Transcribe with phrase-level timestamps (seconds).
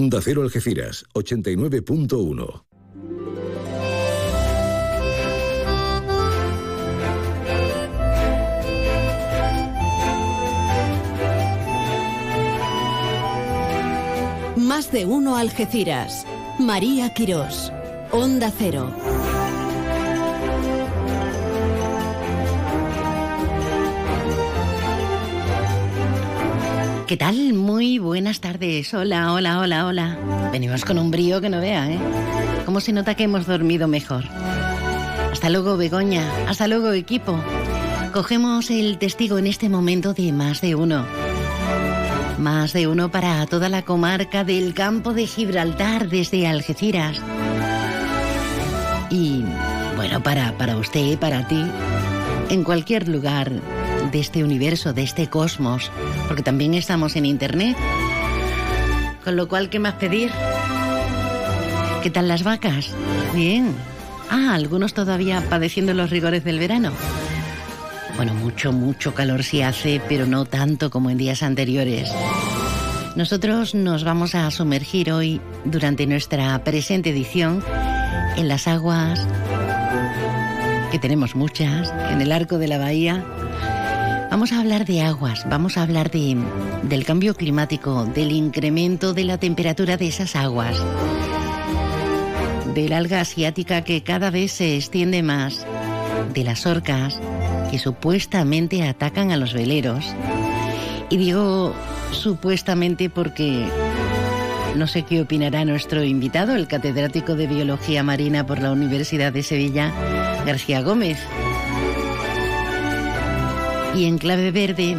[0.00, 2.62] Onda Cero Algeciras, 89.1.
[14.56, 16.24] Más de uno Algeciras.
[16.60, 17.72] María Quirós.
[18.12, 18.94] Onda Cero.
[27.08, 27.54] ¿Qué tal?
[27.54, 28.92] Muy buenas tardes.
[28.92, 30.18] Hola, hola, hola, hola.
[30.52, 31.98] Venimos con un brío que no vea, ¿eh?
[32.66, 34.24] ¿Cómo se nota que hemos dormido mejor?
[35.32, 36.30] Hasta luego, Begoña.
[36.46, 37.42] Hasta luego, equipo.
[38.12, 41.06] Cogemos el testigo en este momento de más de uno.
[42.36, 47.22] Más de uno para toda la comarca del campo de Gibraltar desde Algeciras.
[49.08, 49.44] Y
[49.96, 51.64] bueno, para, para usted, para ti,
[52.50, 53.50] en cualquier lugar
[54.10, 55.90] de este universo, de este cosmos,
[56.26, 57.76] porque también estamos en Internet.
[59.24, 60.30] Con lo cual, ¿qué más pedir?
[62.02, 62.90] ¿Qué tal las vacas?
[63.34, 63.74] Bien.
[64.30, 66.92] Ah, algunos todavía padeciendo los rigores del verano.
[68.16, 72.10] Bueno, mucho, mucho calor sí hace, pero no tanto como en días anteriores.
[73.16, 77.64] Nosotros nos vamos a sumergir hoy, durante nuestra presente edición,
[78.36, 79.26] en las aguas,
[80.90, 83.24] que tenemos muchas, en el arco de la bahía,
[84.30, 86.36] Vamos a hablar de aguas, vamos a hablar de,
[86.82, 90.76] del cambio climático, del incremento de la temperatura de esas aguas,
[92.74, 95.66] del alga asiática que cada vez se extiende más,
[96.34, 97.18] de las orcas
[97.70, 100.04] que supuestamente atacan a los veleros.
[101.08, 101.74] Y digo
[102.12, 103.66] supuestamente porque
[104.76, 109.42] no sé qué opinará nuestro invitado, el catedrático de Biología Marina por la Universidad de
[109.42, 109.90] Sevilla,
[110.44, 111.18] García Gómez.
[113.98, 114.96] Y en clave verde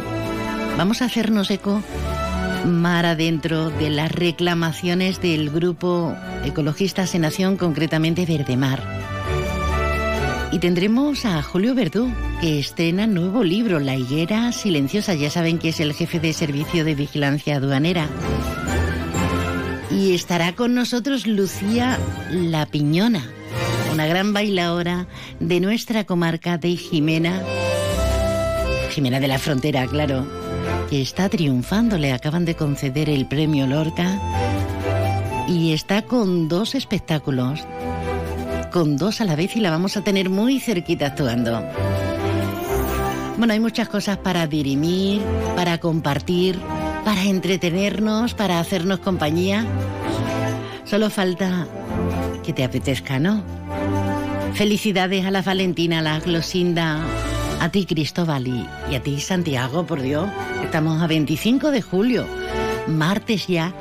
[0.76, 1.82] vamos a hacernos eco
[2.66, 8.82] mar adentro de las reclamaciones del grupo Ecologistas en Nación, concretamente Verde Mar.
[10.52, 12.12] Y tendremos a Julio Verdú,
[12.42, 15.14] que estrena nuevo libro, La higuera silenciosa.
[15.14, 18.06] Ya saben que es el jefe de servicio de vigilancia aduanera.
[19.90, 21.98] Y estará con nosotros Lucía
[22.30, 23.24] La Piñona,
[23.94, 25.06] una gran bailadora
[25.38, 27.40] de nuestra comarca de Jimena
[28.90, 30.26] Jimena de la Frontera, claro,
[30.90, 31.96] que está triunfando.
[31.96, 34.20] Le acaban de conceder el premio Lorca
[35.48, 37.60] y está con dos espectáculos,
[38.72, 41.62] con dos a la vez y la vamos a tener muy cerquita actuando.
[43.38, 45.22] Bueno, hay muchas cosas para dirimir,
[45.56, 46.58] para compartir,
[47.04, 49.64] para entretenernos, para hacernos compañía.
[50.84, 51.66] Solo falta
[52.44, 53.42] que te apetezca, ¿no?
[54.54, 56.98] Felicidades a la Valentina, a la Glosinda,
[57.60, 60.28] a ti, Cristóbal, y, a ti, Santiago, por Dios.
[60.64, 62.26] Estamos a 25 de julio,
[62.88, 63.72] martes ya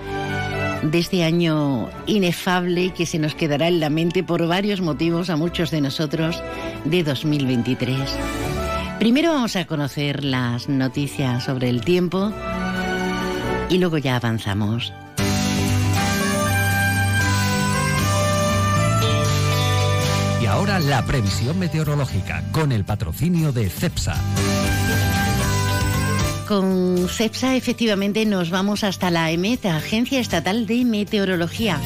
[0.84, 5.35] de este año inefable que se nos quedará en la mente por varios motivos a
[5.35, 6.41] muchos de nosotros
[6.85, 8.00] de 2023.
[9.00, 12.34] Primero vamos a conocer las noticias sobre el tiempo
[13.69, 14.94] y luego ya avanzamos.
[20.47, 24.16] Ahora la previsión meteorológica con el patrocinio de CEPSA.
[26.47, 31.79] Con CEPSA efectivamente nos vamos hasta la EMET, Agencia Estatal de Meteorología.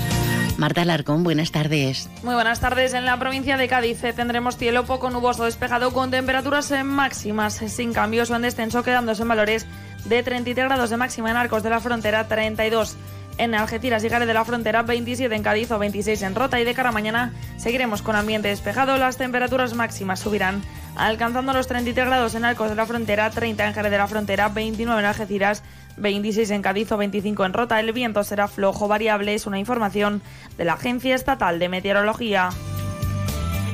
[0.58, 2.10] Marta Larcón, buenas tardes.
[2.24, 2.94] Muy buenas tardes.
[2.94, 7.62] En la provincia de Cádiz eh, tendremos cielo poco nuboso despejado con temperaturas eh, máximas
[7.62, 9.66] eh, sin cambios o en descenso, quedándose en valores
[10.06, 12.96] de 33 grados de máxima en Arcos de la Frontera, 32
[13.38, 16.64] en Algeciras y Gare de la Frontera, 27 en Cádiz o 26 en Rota y
[16.64, 18.98] de cara a mañana seguiremos con ambiente despejado.
[18.98, 20.62] Las temperaturas máximas subirán
[20.96, 24.50] alcanzando los 33 grados en Arcos de la Frontera, 30 en Jerez de la Frontera,
[24.50, 25.64] 29 en Algeciras,
[25.98, 27.80] 26 en Cádiz o 25 en Rota.
[27.80, 30.22] El viento será flojo variable, es una información
[30.58, 32.50] de la Agencia Estatal de Meteorología.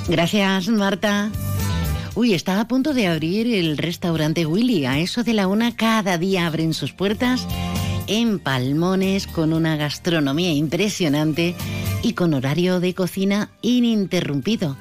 [0.08, 1.30] Gracias, Marta.
[2.16, 4.86] Uy, está a punto de abrir el restaurante Willy.
[4.86, 7.48] A eso de la una cada día abren sus puertas
[8.10, 11.56] en Palmones con una gastronomía impresionante
[12.02, 14.76] y con horario de cocina ininterrumpido.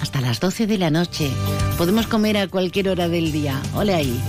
[0.00, 1.30] Hasta las 12 de la noche.
[1.78, 3.62] Podemos comer a cualquier hora del día.
[3.74, 4.20] Ole ahí.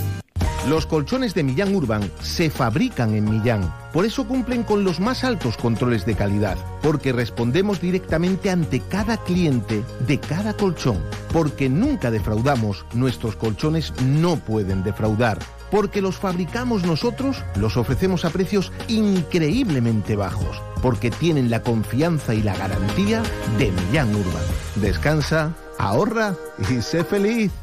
[0.69, 3.73] Los colchones de Millán Urban se fabrican en Millán.
[3.91, 6.57] Por eso cumplen con los más altos controles de calidad.
[6.83, 11.03] Porque respondemos directamente ante cada cliente de cada colchón.
[11.33, 12.85] Porque nunca defraudamos.
[12.93, 15.39] Nuestros colchones no pueden defraudar
[15.73, 22.43] porque los fabricamos nosotros, los ofrecemos a precios increíblemente bajos, porque tienen la confianza y
[22.43, 23.23] la garantía
[23.57, 24.43] de Millán Urban.
[24.75, 26.35] Descansa, ahorra
[26.69, 27.62] y sé feliz.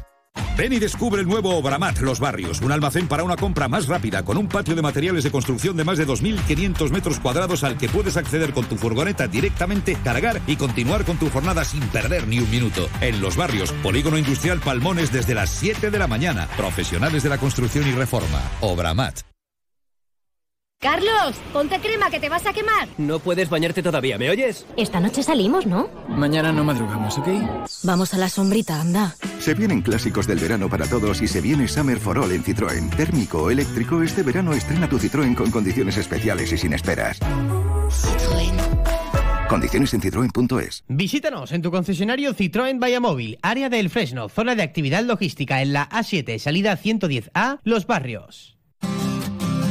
[0.61, 4.23] Ven y descubre el nuevo Obramat Los Barrios, un almacén para una compra más rápida,
[4.27, 7.89] con un patio de materiales de construcción de más de 2.500 metros cuadrados al que
[7.89, 12.41] puedes acceder con tu furgoneta directamente, cargar y continuar con tu jornada sin perder ni
[12.41, 12.91] un minuto.
[13.01, 16.47] En Los Barrios, Polígono Industrial Palmones desde las 7 de la mañana.
[16.59, 18.43] Profesionales de la construcción y reforma.
[18.61, 19.31] Obramat.
[20.81, 22.89] Carlos, ponte crema que te vas a quemar.
[22.97, 24.65] No puedes bañarte todavía, ¿me oyes?
[24.79, 25.91] Esta noche salimos, ¿no?
[26.09, 27.29] Mañana no madrugamos, ¿ok?
[27.83, 29.15] Vamos a la sombrita, anda.
[29.41, 32.97] Se vienen clásicos del verano para todos y se viene Summer for All en Citroën.
[32.97, 37.21] Térmico o eléctrico, este verano estrena tu Citroën con condiciones especiales y sin esperas.
[37.21, 39.49] Citroën.
[39.51, 40.85] Condiciones en citroen.es.
[40.89, 45.91] Visítanos en tu concesionario Citroën Móvil, área del Fresno, zona de actividad logística en la
[45.91, 48.57] A7, salida 110A, Los Barrios.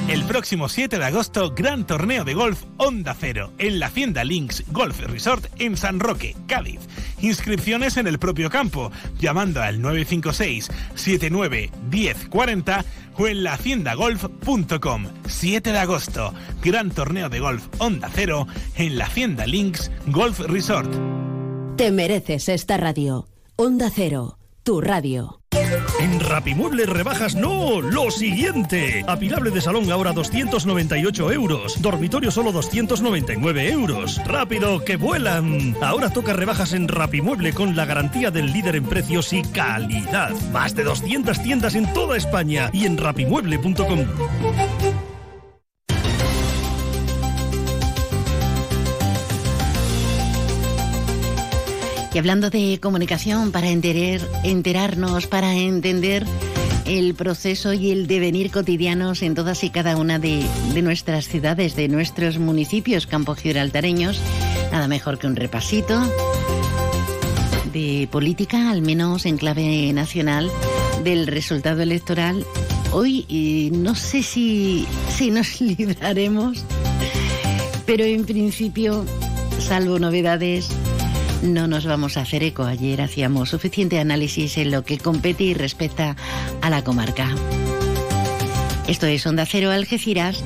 [0.10, 4.64] El próximo 7 de agosto, gran torneo de golf Onda Cero en la Hacienda Links
[4.72, 6.80] Golf Resort en San Roque, Cádiz.
[7.22, 12.86] Inscripciones en el propio campo, llamando al 956 79 1040
[13.20, 15.06] o en la haciendagolf.com.
[15.28, 16.34] 7 de agosto,
[16.64, 18.48] gran torneo de golf Onda Cero
[18.78, 20.92] en la Hacienda Links Golf Resort.
[21.78, 23.28] Te mereces esta radio.
[23.58, 25.39] Onda Cero, tu radio.
[26.00, 29.04] En Rapimueble rebajas no, lo siguiente.
[29.08, 31.82] Apilable de salón ahora 298 euros.
[31.82, 34.22] Dormitorio solo 299 euros.
[34.26, 35.76] Rápido, que vuelan.
[35.82, 40.32] Ahora toca rebajas en Rapimueble con la garantía del líder en precios y calidad.
[40.52, 44.08] Más de 200 tiendas en toda España y en rapimueble.com.
[52.20, 56.26] Hablando de comunicación, para enterarnos, para entender
[56.86, 60.44] el proceso y el devenir cotidianos en todas y cada una de,
[60.84, 64.20] nuestras ciudades, de nuestros municipios campogiraltareños,
[64.70, 65.98] nada mejor que un repasito
[67.72, 70.52] de política, al menos en clave nacional,
[71.06, 72.46] del resultado electoral.
[72.92, 76.66] Hoy no sé si, si nos libraremos,
[77.86, 79.06] pero en principio,
[79.58, 80.70] salvo novedades,
[81.42, 82.64] no nos vamos a hacer eco.
[82.64, 86.16] Ayer hacíamos suficiente análisis en lo que compete y respecta
[86.62, 87.34] a la comarca.
[88.88, 90.44] Esto es Onda Cero Algeciras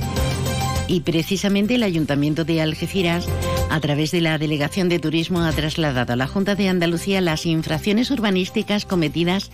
[0.88, 3.28] y precisamente el Ayuntamiento de Algeciras,
[3.70, 7.46] a través de la Delegación de Turismo, ha trasladado a la Junta de Andalucía las
[7.46, 9.50] infracciones urbanísticas cometidas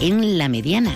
[0.00, 0.94] en la mediana.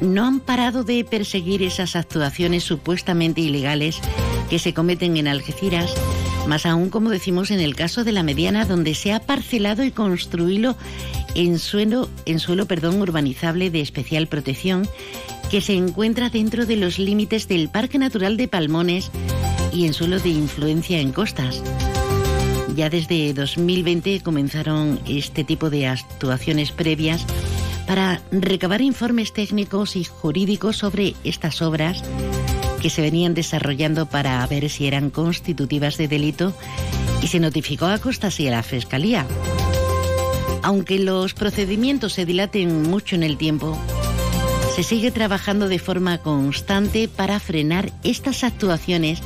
[0.00, 4.00] No han parado de perseguir esas actuaciones supuestamente ilegales
[4.50, 5.94] que se cometen en Algeciras
[6.46, 9.90] más aún, como decimos, en el caso de la mediana, donde se ha parcelado y
[9.90, 10.76] construido
[11.34, 14.88] en suelo, en suelo perdón, urbanizable de especial protección,
[15.50, 19.10] que se encuentra dentro de los límites del Parque Natural de Palmones
[19.72, 21.62] y en suelo de influencia en costas.
[22.74, 27.24] Ya desde 2020 comenzaron este tipo de actuaciones previas
[27.86, 32.02] para recabar informes técnicos y jurídicos sobre estas obras
[32.80, 36.54] que se venían desarrollando para ver si eran constitutivas de delito
[37.22, 39.26] y se notificó a Costas y a la Fiscalía.
[40.62, 43.78] Aunque los procedimientos se dilaten mucho en el tiempo,
[44.74, 49.20] se sigue trabajando de forma constante para frenar estas actuaciones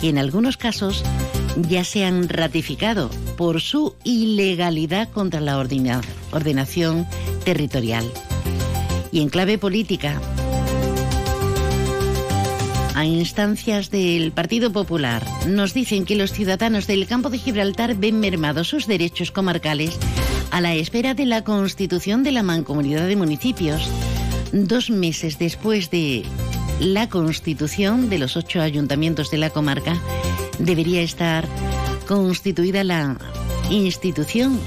[0.00, 1.04] que en algunos casos
[1.68, 7.06] ya se han ratificado por su ilegalidad contra la ordenación
[7.44, 8.10] territorial.
[9.12, 10.20] Y en clave política,
[12.96, 18.18] a instancias del Partido Popular, nos dicen que los ciudadanos del campo de Gibraltar ven
[18.20, 19.98] mermados sus derechos comarcales
[20.50, 23.86] a la espera de la constitución de la Mancomunidad de Municipios.
[24.50, 26.24] Dos meses después de
[26.80, 30.00] la constitución de los ocho ayuntamientos de la comarca,
[30.58, 31.46] debería estar
[32.08, 33.18] constituida la
[33.70, 34.58] institución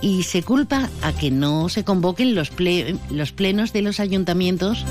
[0.00, 2.50] y se culpa a que no se convoquen los,
[3.10, 4.86] los plenos de los ayuntamientos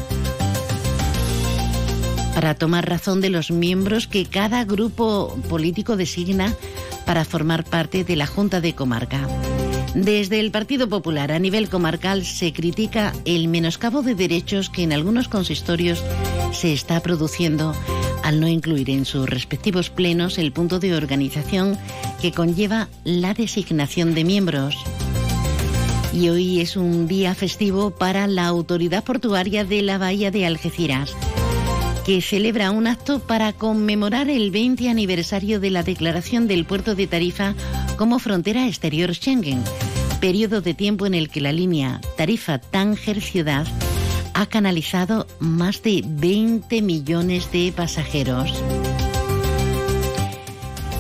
[2.34, 6.54] para tomar razón de los miembros que cada grupo político designa
[7.06, 9.28] para formar parte de la Junta de Comarca.
[9.94, 14.94] Desde el Partido Popular a nivel comarcal se critica el menoscabo de derechos que en
[14.94, 16.02] algunos consistorios
[16.54, 17.76] se está produciendo
[18.24, 21.78] al no incluir en sus respectivos plenos el punto de organización
[22.22, 24.78] que conlleva la designación de miembros.
[26.14, 31.16] Y hoy es un día festivo para la Autoridad Portuaria de la Bahía de Algeciras
[32.12, 37.08] que celebra un acto para conmemorar el 20 aniversario de la declaración del puerto de
[37.08, 37.56] Tarifa
[37.96, 39.64] como frontera exterior Schengen,
[40.20, 43.66] periodo de tiempo en el que la línea Tarifa-Tánger-Ciudad
[44.34, 48.62] ha canalizado más de 20 millones de pasajeros.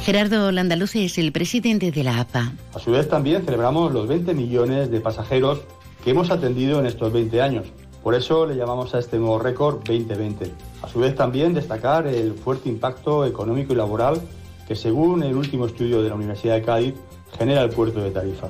[0.06, 2.54] Gerardo Landaluce es el presidente de la APA.
[2.74, 5.60] A su vez también celebramos los 20 millones de pasajeros
[6.06, 7.66] que hemos atendido en estos 20 años.
[8.02, 10.71] Por eso le llamamos a este nuevo récord 2020.
[10.92, 14.22] Su vez también destacar el fuerte impacto económico y laboral
[14.68, 16.94] que según el último estudio de la Universidad de Cádiz
[17.38, 18.50] genera el puerto de Tarifa.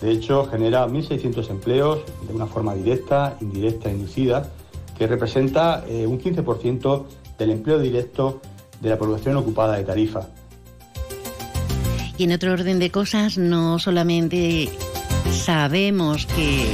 [0.00, 4.50] De hecho, genera 1.600 empleos de una forma directa, indirecta e inducida,
[4.98, 7.04] que representa eh, un 15%
[7.38, 8.40] del empleo directo
[8.80, 10.28] de la población ocupada de Tarifa.
[12.18, 14.68] Y en otro orden de cosas, no solamente
[15.30, 16.66] sabemos que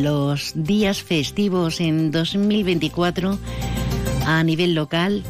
[0.00, 3.38] los días festivos en 2024
[4.26, 5.22] a nivel local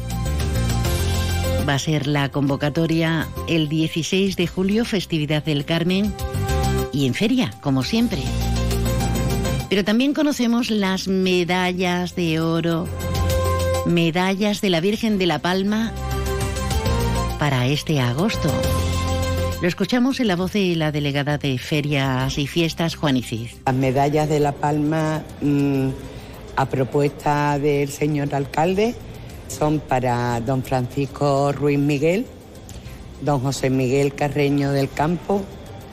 [1.67, 6.13] va a ser la convocatoria el 16 de julio, festividad del Carmen,
[6.93, 8.21] y en feria, como siempre.
[9.69, 12.87] Pero también conocemos las medallas de oro,
[13.85, 15.91] medallas de la Virgen de la Palma
[17.37, 18.49] para este agosto.
[19.61, 23.21] Lo escuchamos en la voz de la delegada de Ferias y Fiestas, Juan.
[23.65, 25.89] Las medallas de La Palma, mm,
[26.57, 28.95] a propuesta del señor alcalde,
[29.47, 32.25] son para don Francisco Ruiz Miguel,
[33.21, 35.43] don José Miguel Carreño del Campo,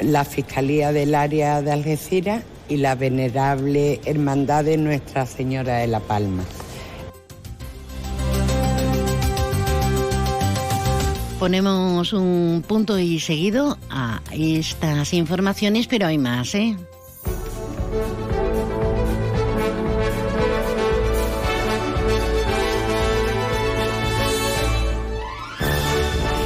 [0.00, 6.00] la Fiscalía del Área de Algeciras y la Venerable Hermandad de Nuestra Señora de La
[6.00, 6.42] Palma.
[11.38, 16.74] Ponemos un punto y seguido a estas informaciones, pero hay más, ¿eh?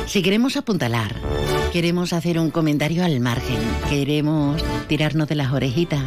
[0.09, 1.15] Si queremos apuntalar,
[1.71, 3.59] queremos hacer un comentario al margen,
[3.91, 6.01] queremos tirarnos de las orejitas,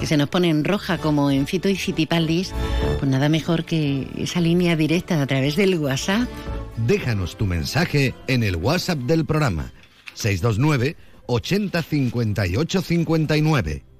[0.00, 2.52] que se nos ponen roja como en Fito y Fitipaldis,
[2.98, 6.28] pues nada mejor que esa línea directa a través del WhatsApp.
[6.86, 9.72] Déjanos tu mensaje en el WhatsApp del programa
[10.12, 13.91] 629 80 58 59.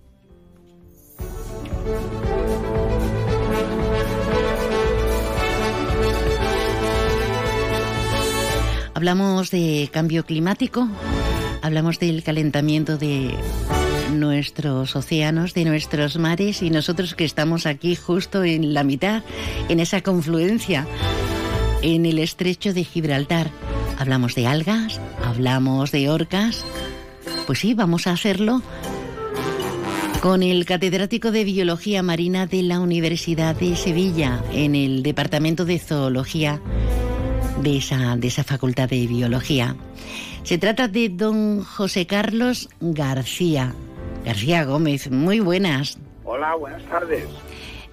[9.02, 10.86] Hablamos de cambio climático,
[11.60, 13.34] hablamos del calentamiento de
[14.14, 19.24] nuestros océanos, de nuestros mares y nosotros que estamos aquí justo en la mitad,
[19.68, 20.86] en esa confluencia,
[21.82, 23.50] en el estrecho de Gibraltar.
[23.98, 26.64] Hablamos de algas, hablamos de orcas.
[27.48, 28.62] Pues sí, vamos a hacerlo
[30.20, 35.80] con el catedrático de Biología Marina de la Universidad de Sevilla, en el Departamento de
[35.80, 36.60] Zoología
[37.62, 39.76] de esa, de esa Facultad de Biología.
[40.42, 43.72] Se trata de don José Carlos García.
[44.24, 45.98] García Gómez, muy buenas.
[46.24, 47.26] Hola, buenas tardes.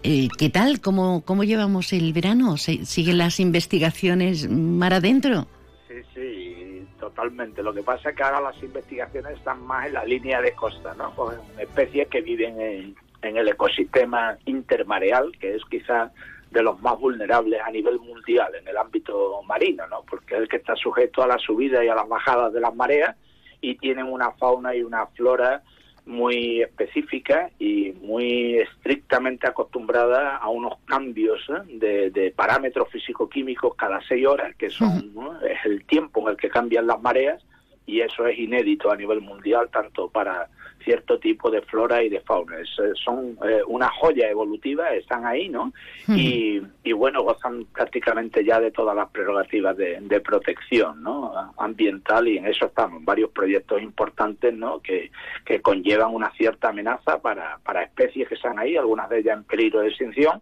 [0.04, 0.82] Eh, ¿Qué tal?
[0.82, 2.58] ¿Cómo, ¿Cómo llevamos el verano?
[2.58, 5.48] ¿Siguen las investigaciones mar adentro?
[5.88, 7.62] Sí, sí, totalmente.
[7.62, 10.96] Lo que pasa es que ahora las investigaciones están más en la línea de costa,
[10.96, 11.14] ¿no?
[11.16, 16.12] Con especies que viven en, en el ecosistema intermareal, que es quizá
[16.52, 20.04] de los más vulnerables a nivel mundial en el ámbito marino, ¿no?
[20.10, 22.76] Porque es el que está sujeto a la subida y a las bajadas de las
[22.76, 23.16] mareas
[23.62, 25.62] y tienen una fauna y una flora
[26.06, 32.10] muy específica y muy estrictamente acostumbrada a unos cambios ¿eh?
[32.12, 35.14] de, parámetros físico-químicos cada seis horas, que son
[35.48, 37.44] es el tiempo en el que cambian las mareas
[37.86, 40.48] y eso es inédito a nivel mundial tanto para
[40.90, 42.58] cierto tipo de flora y de fauna.
[42.60, 42.66] Eh,
[42.96, 45.72] son eh, una joya evolutiva, están ahí, ¿no?
[46.08, 46.60] y,
[46.94, 51.32] bueno, gozan prácticamente ya de todas las prerrogativas de, protección ¿no?
[51.58, 54.80] ambiental y en eso estamos, varios proyectos importantes ¿no?
[54.80, 55.12] que,
[55.46, 59.44] que conllevan una cierta amenaza para, para especies que están ahí, algunas de ellas en
[59.44, 60.42] peligro de extinción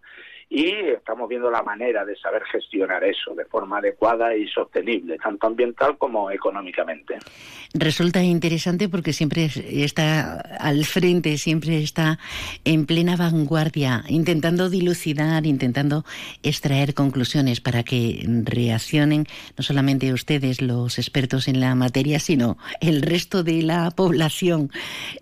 [0.49, 5.47] y estamos viendo la manera de saber gestionar eso de forma adecuada y sostenible, tanto
[5.47, 7.17] ambiental como económicamente.
[7.73, 9.49] Resulta interesante porque siempre
[9.83, 12.17] está al frente, siempre está
[12.63, 16.05] en plena vanguardia, intentando dilucidar, intentando
[16.43, 19.25] extraer conclusiones para que reaccionen
[19.57, 24.71] no solamente ustedes, los expertos en la materia, sino el resto de la población.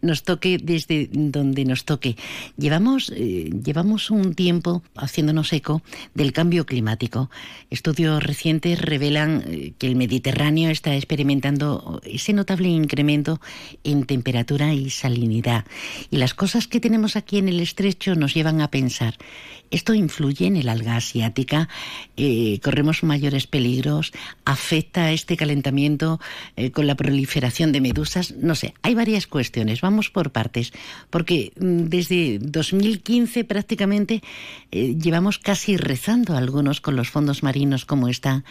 [0.01, 2.15] Nos toque desde donde nos toque.
[2.57, 4.83] Llevamos, eh, llevamos un tiempo
[5.15, 5.81] haciéndonos eco
[6.13, 7.29] del cambio climático.
[7.69, 13.39] Estudios recientes revelan eh, que el Mediterráneo está experimentando ese notable incremento
[13.85, 15.63] en temperatura y salinidad.
[16.11, 19.15] Y las cosas que tenemos aquí en el estrecho nos llevan a pensar,
[19.71, 21.69] ¿esto influye en el alga asiática?
[22.17, 24.11] Eh, ¿Corremos mayores peligros?
[24.43, 26.19] ¿Afecta este calentamiento
[26.57, 28.33] eh, con la proliferación de medusas?
[28.35, 29.79] No sé, hay varias cuestiones.
[29.79, 30.73] Vamos por partes,
[31.09, 34.21] porque mm, desde 2015 prácticamente
[35.05, 38.43] llevamos casi rezando algunos con los fondos marinos, como está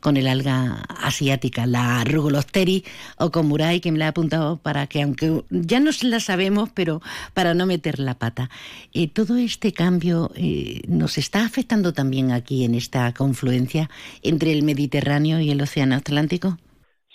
[0.00, 2.84] con el alga asiática, la Rugulosteri
[3.16, 6.68] o con Murai, que me la ha apuntado para que, aunque ya no la sabemos,
[6.74, 7.00] pero
[7.32, 8.50] para no meter la pata.
[8.92, 13.88] Eh, todo este cambio eh, nos está afectando también aquí en esta confluencia
[14.22, 16.58] entre el Mediterráneo y el Océano Atlántico.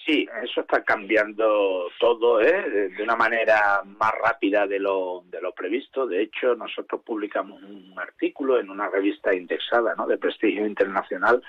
[0.07, 2.89] Sí, eso está cambiando todo ¿eh?
[2.95, 6.07] de una manera más rápida de lo, de lo previsto.
[6.07, 10.07] De hecho, nosotros publicamos un artículo en una revista indexada ¿no?
[10.07, 11.43] de prestigio internacional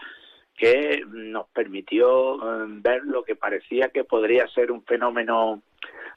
[0.57, 5.63] que nos permitió eh, ver lo que parecía que podría ser un fenómeno,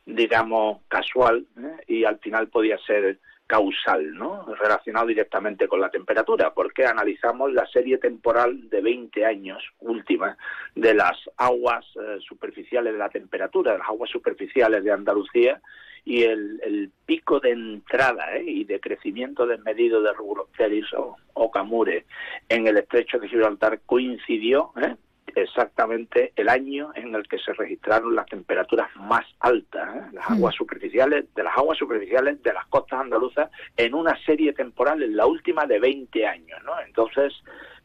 [0.08, 1.84] digamos, casual ¿eh?
[1.88, 3.20] y al final podía ser
[3.52, 4.46] causal, ¿no?
[4.56, 10.38] relacionado directamente con la temperatura, porque analizamos la serie temporal de 20 años última
[10.74, 15.62] de las aguas eh, superficiales de la temperatura, de las aguas superficiales de Andalucía,
[16.06, 18.44] y el, pico de entrada ¿eh?
[18.48, 22.06] y de crecimiento desmedido de Rubuloceris o, o Camure
[22.48, 24.96] en el estrecho de Gibraltar coincidió ¿eh?
[25.36, 30.02] Exactamente el año en el que se registraron las temperaturas más altas, ¿eh?
[30.14, 35.02] las aguas superficiales, de las aguas superficiales de las costas andaluzas en una serie temporal,
[35.04, 36.80] en la última de 20 años, ¿no?
[36.82, 37.34] Entonces,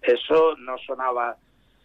[0.03, 1.37] eso no sonaba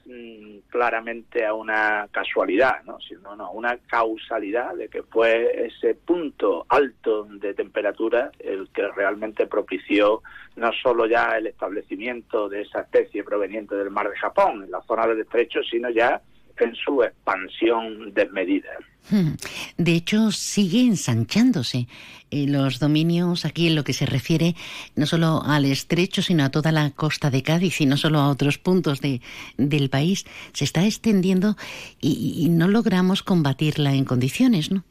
[0.05, 2.99] mm, claramente a una casualidad, ¿no?
[2.99, 9.47] sino a una causalidad de que fue ese punto alto de temperatura el que realmente
[9.47, 10.21] propició
[10.55, 14.81] no solo ya el establecimiento de esa especie proveniente del mar de Japón, en la
[14.81, 16.21] zona del estrecho, sino ya
[16.59, 18.69] en su expansión desmedida.
[19.09, 19.35] Hmm.
[19.77, 21.87] De hecho, sigue ensanchándose
[22.29, 24.53] eh, los dominios aquí en lo que se refiere
[24.95, 28.29] no solo al estrecho, sino a toda la costa de Cádiz y no solo a
[28.29, 29.21] otros puntos de,
[29.57, 30.25] del país.
[30.53, 31.55] Se está extendiendo
[31.99, 34.83] y, no logramos combatirla en condiciones, ¿no?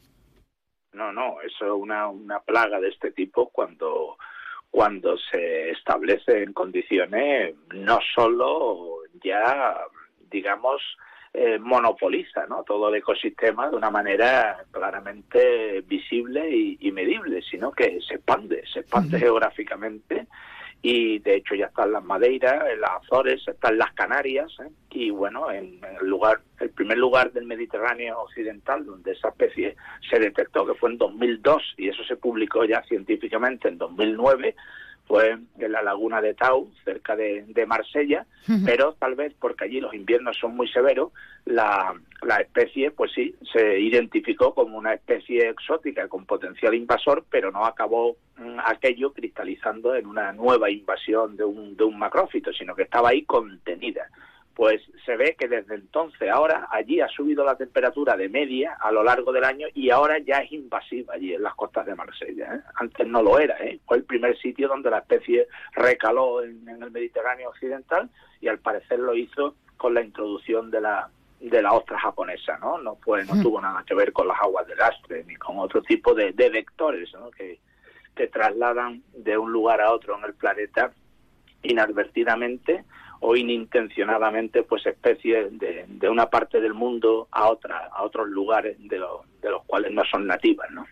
[0.93, 4.17] No, no, eso es una, una plaga de este tipo cuando
[4.69, 9.77] cuando se establece en condiciones no solo ya,
[10.31, 10.81] digamos,
[11.33, 12.63] eh, monopoliza ¿no?
[12.63, 18.81] todo el ecosistema de una manera claramente visible y, medible, sino que se expande, se
[18.81, 20.27] expande geográficamente
[20.81, 24.69] y de hecho ya están las Madeiras, en las Azores, están las Canarias ¿eh?
[24.89, 29.77] y bueno, en, el lugar, el primer lugar del Mediterráneo occidental donde esa especie
[30.09, 34.53] se detectó que fue en 2002 y eso se publicó ya científicamente en 2009
[35.11, 38.25] fue en la laguna de Tau, cerca de, Marsella,
[38.65, 41.11] pero tal vez porque allí los inviernos son muy severos,
[41.43, 47.51] la, la especie, pues sí, se identificó como una especie exótica con potencial invasor, pero
[47.51, 52.73] no acabó mm, aquello cristalizando en una nueva invasión de un, de un macrófito, sino
[52.73, 54.07] que estaba ahí contenida
[54.55, 58.91] pues se ve que desde entonces ahora allí ha subido la temperatura de media a
[58.91, 62.55] lo largo del año y ahora ya es invasiva allí en las costas de Marsella.
[62.55, 62.61] ¿eh?
[62.75, 63.79] Antes no lo era, ¿eh?
[63.85, 68.09] fue el primer sitio donde la especie recaló en, el Mediterráneo occidental
[68.41, 71.09] y al parecer lo hizo con la introducción de la
[71.39, 72.77] de la ostra japonesa, ¿no?
[72.77, 73.41] No fue, no hmm.
[73.41, 76.51] tuvo nada que ver con las aguas del Astre ni con otro tipo de, de
[76.51, 77.31] vectores, ¿no?
[77.31, 77.59] Que,
[78.15, 80.91] que trasladan de un lugar a otro en el planeta
[81.63, 82.83] inadvertidamente
[83.21, 88.77] o inintencionadamente pues especies de, de, una parte del mundo a otra a otros lugares
[88.79, 88.99] de,
[89.41, 90.85] de los cuales no son nativas no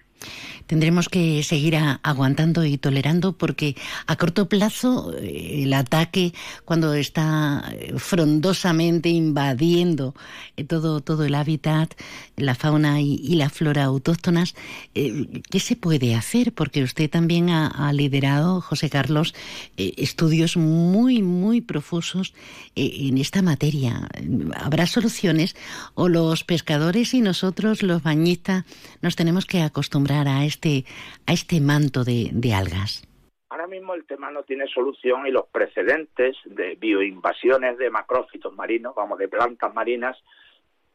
[0.69, 7.65] tendremos que seguir aguantando y tolerando porque a corto plazo eh, el ataque cuando está
[7.71, 10.13] eh, frondosamente invadiendo
[10.57, 11.93] eh, todo, todo el hábitat,
[12.37, 14.53] la fauna y, la flora autóctonas,
[14.93, 16.53] ¿qué se puede hacer?
[16.53, 19.33] Porque usted también ha, liderado, José Carlos,
[19.77, 22.33] estudios muy, muy profusos
[22.75, 24.09] en esta materia.
[24.57, 25.55] ¿Habrá soluciones
[25.93, 28.65] o los pescadores y nosotros, los bañistas,
[29.01, 30.85] nos tenemos que acostumbrar a este,
[31.27, 33.07] a este manto de, algas?
[33.49, 38.95] Ahora mismo el tema no tiene solución y los precedentes de bioinvasiones de macrófitos marinos,
[38.95, 40.17] vamos, de plantas marinas,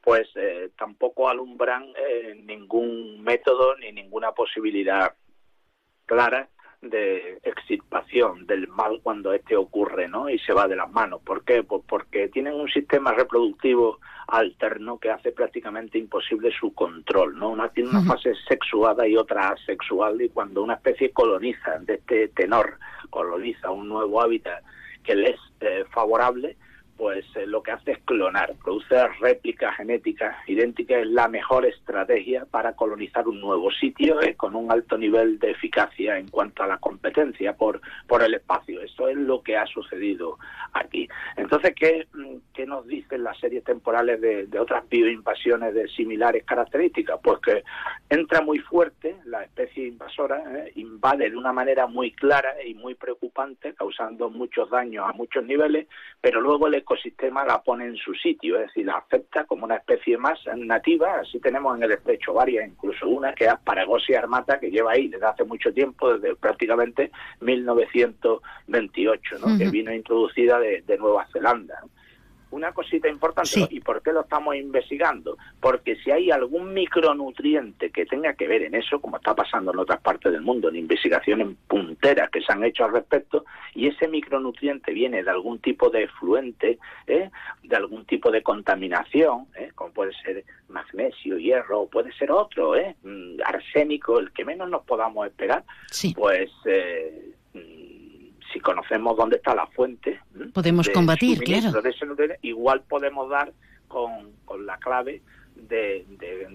[0.03, 5.15] pues eh, tampoco alumbran eh, ningún método ni ninguna posibilidad
[6.07, 6.49] clara
[6.91, 10.29] de extirpación del mal cuando este ocurre, ¿no?
[10.29, 11.21] Y se va de las manos.
[11.23, 11.63] ¿Por qué?
[11.63, 17.51] Pues porque tienen un sistema reproductivo alterno que hace prácticamente imposible su control, ¿no?
[17.51, 22.29] Una tiene una fase sexuada y otra asexual y cuando una especie coloniza de este
[22.29, 22.79] tenor,
[23.11, 24.63] coloniza un nuevo hábitat
[25.03, 26.57] que le es eh, favorable,
[26.97, 32.45] pues eh, lo que hace es clonar, produce réplicas genéticas idénticas, es la mejor estrategia
[32.45, 36.67] para colonizar un nuevo sitio eh, con un alto nivel de eficacia en cuanto a
[36.67, 38.81] la competencia por, por el espacio.
[38.81, 40.39] Eso es lo que ha sucedido
[40.73, 41.09] aquí.
[41.37, 46.45] Entonces, ¿qué, mm, qué nos dicen las series temporales de, de otras bioinvasiones de similares
[46.45, 47.19] características?
[47.23, 47.65] Pues que
[48.09, 52.95] entra muy fuerte la especie invasora, eh, invade de una manera muy clara y muy
[52.95, 55.89] preocupante, causando muchos daños a muchos niveles,
[56.21, 59.77] pero luego el ecosistema la pone en su sitio, es decir, la acepta como una
[59.77, 61.21] especie más nativa.
[61.21, 65.09] Así tenemos en el estrecho varias, incluso una que es Asparagosia armata, que lleva ahí
[65.09, 69.59] desde hace mucho tiempo, desde prácticamente 1928, ¿no?
[69.59, 71.83] que vino introducida de, de Nueva Zelanda
[72.55, 75.37] una cosita importante, ¿y por qué lo estamos investigando?
[75.61, 79.81] Porque si hay algún micronutriente que tenga que ver en eso, como está pasando en
[79.81, 84.07] otras partes del mundo, en investigaciones punteras que se han hecho al respecto, y ese
[84.07, 87.29] micronutriente viene de algún tipo de efluente, ¿eh?
[87.65, 89.73] de algún tipo de contaminación, ¿eh?
[89.75, 92.95] como puede ser magnesio, hierro, puede ser otro, ¿eh?
[93.03, 95.65] Mm, arsénico, el que menos nos podamos esperar,
[96.15, 96.51] pues...
[96.67, 97.33] Eh,
[98.55, 100.21] si conocemos dónde está la fuente
[100.55, 101.83] podemos combatir claro.
[101.83, 103.53] de ese nutriente, igual podemos dar
[103.89, 105.21] con, con la clave
[105.57, 106.07] de,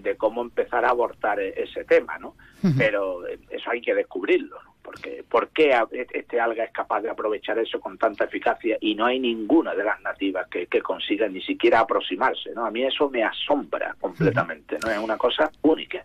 [0.02, 2.34] de, cómo empezar a abortar e, ese tema no
[2.76, 4.69] pero eso hay que descubrirlo ¿no?
[4.82, 5.72] Porque ¿por qué
[6.12, 9.84] este alga es capaz de aprovechar eso con tanta eficacia y no hay ninguna de
[9.84, 14.78] las nativas que, que consiga ni siquiera aproximarse no a mí eso me asombra completamente
[14.82, 16.04] no es una cosa única.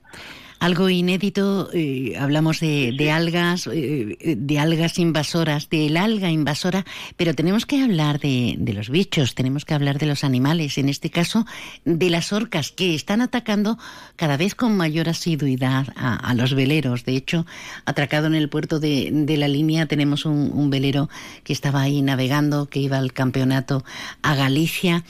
[0.60, 6.86] Algo inédito, eh, hablamos de, de algas, eh, de algas invasoras, del alga invasora,
[7.18, 10.88] pero tenemos que hablar de, de, los bichos, tenemos que hablar de los animales, en
[10.88, 11.46] este caso
[11.84, 13.78] de las orcas, que están atacando
[14.16, 17.04] cada vez con mayor asiduidad a, a los veleros.
[17.04, 17.46] De hecho,
[17.86, 21.10] atracado en el puerto de, la línea tenemos un, velero
[21.44, 23.84] que estaba ahí navegando, que iba al campeonato
[24.22, 25.04] a Galicia.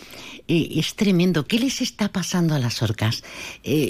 [0.48, 1.46] Eh, es tremendo.
[1.46, 3.24] ¿Qué les está pasando a las orcas?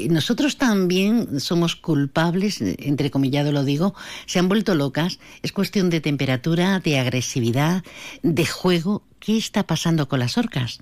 [0.09, 3.93] nosotros también somos culpables, entrecomillado lo digo,
[4.25, 5.19] se han vuelto locas.
[5.41, 7.83] Es cuestión de temperatura, de agresividad,
[8.23, 9.03] de juego.
[9.19, 10.79] ¿Qué está pasando con las orcas?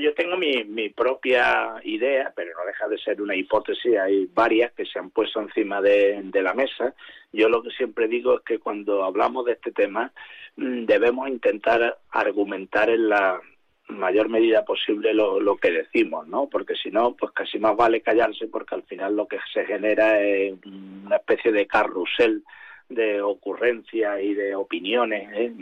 [0.00, 3.96] Yo, tengo mi, propia idea, pero no deja de ser una hipótesis.
[3.98, 6.94] Hay varias que se han puesto encima de, la mesa.
[7.32, 10.12] Yo lo que siempre digo es que cuando hablamos de este tema
[10.56, 13.40] mm, debemos intentar argumentar en la
[13.88, 16.48] mayor medida posible lo, lo que decimos, ¿no?
[16.48, 20.20] Porque si no, pues casi más vale callarse porque al final lo que se genera
[20.20, 22.44] es una especie de carrusel
[22.88, 25.52] de ocurrencias y de opiniones ¿eh?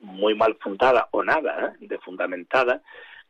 [0.00, 1.86] muy mal fundadas o nada, ¿eh?
[1.86, 2.82] de fundamentadas,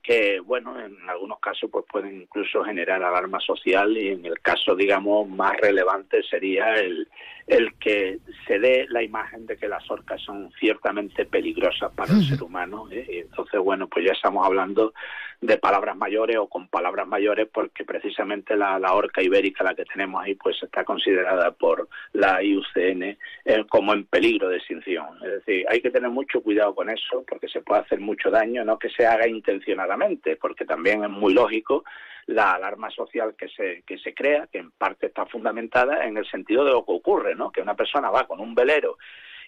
[0.02, 4.74] que bueno en algunos casos pues pueden incluso generar alarma social y en el caso
[4.74, 7.06] digamos más relevante sería el,
[7.46, 12.24] el que se dé la imagen de que las orcas son ciertamente peligrosas para el
[12.24, 13.06] ser humano ¿eh?
[13.08, 14.92] y entonces bueno pues ya estamos hablando
[15.40, 19.84] de palabras mayores o con palabras mayores porque precisamente la, la orca ibérica la que
[19.86, 23.16] tenemos ahí pues está considerada por la IUCN eh,
[23.68, 25.06] como en peligro de extinción.
[25.24, 28.64] Es decir hay que tener mucho cuidado con eso porque se puede hacer mucho daño.
[28.64, 29.26] No que se haga
[30.37, 31.85] porque también es muy lógico
[32.26, 36.26] la alarma social que se, que se crea, que en parte está fundamentada en el
[36.31, 37.50] sentido de lo que ocurre, ¿no?
[37.50, 38.98] Que una persona va con un velero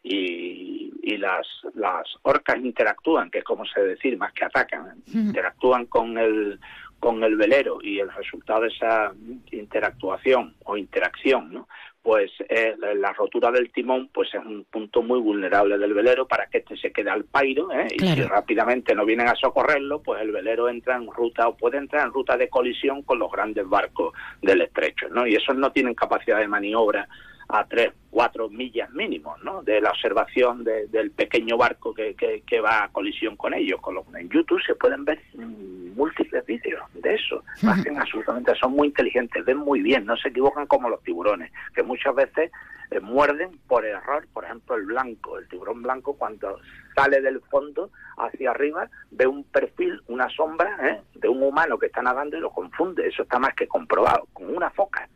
[0.02, 5.86] y, y las, las orcas interactúan, que es como se decir, más que atacan, interactúan
[5.86, 6.58] con el,
[6.98, 9.12] con el velero y el resultado de esa
[9.50, 11.68] interactuación o interacción, ¿no?
[12.02, 16.46] Pues eh, la rotura del timón pues es un punto muy vulnerable del velero para
[16.46, 17.86] que este se quede al pairo ¿eh?
[17.92, 21.78] y si rápidamente no vienen a socorrerlo pues el velero entra en ruta o puede
[21.78, 25.26] entrar en ruta de colisión con los grandes barcos del estrecho ¿no?
[25.26, 27.06] y esos no tienen capacidad de maniobra
[27.52, 29.62] a tres, cuatro millas mínimo, ¿no?
[29.62, 33.78] De la observación de, del pequeño barco que, que, que, va a colisión con ellos.
[33.82, 37.44] Con lo, en YouTube se pueden ver múltiples vídeos de eso.
[37.68, 41.82] Hacen absolutamente, son muy inteligentes, ven muy bien, no se equivocan como los tiburones, que
[41.82, 42.50] muchas veces
[42.90, 44.26] eh, muerden por error.
[44.32, 46.58] Por ejemplo, el blanco, el tiburón blanco, cuando
[46.96, 51.02] sale del fondo hacia arriba, ve un perfil, una sombra ¿eh?
[51.16, 53.06] de un humano que está nadando y lo confunde.
[53.06, 55.06] Eso está más que comprobado, con una foca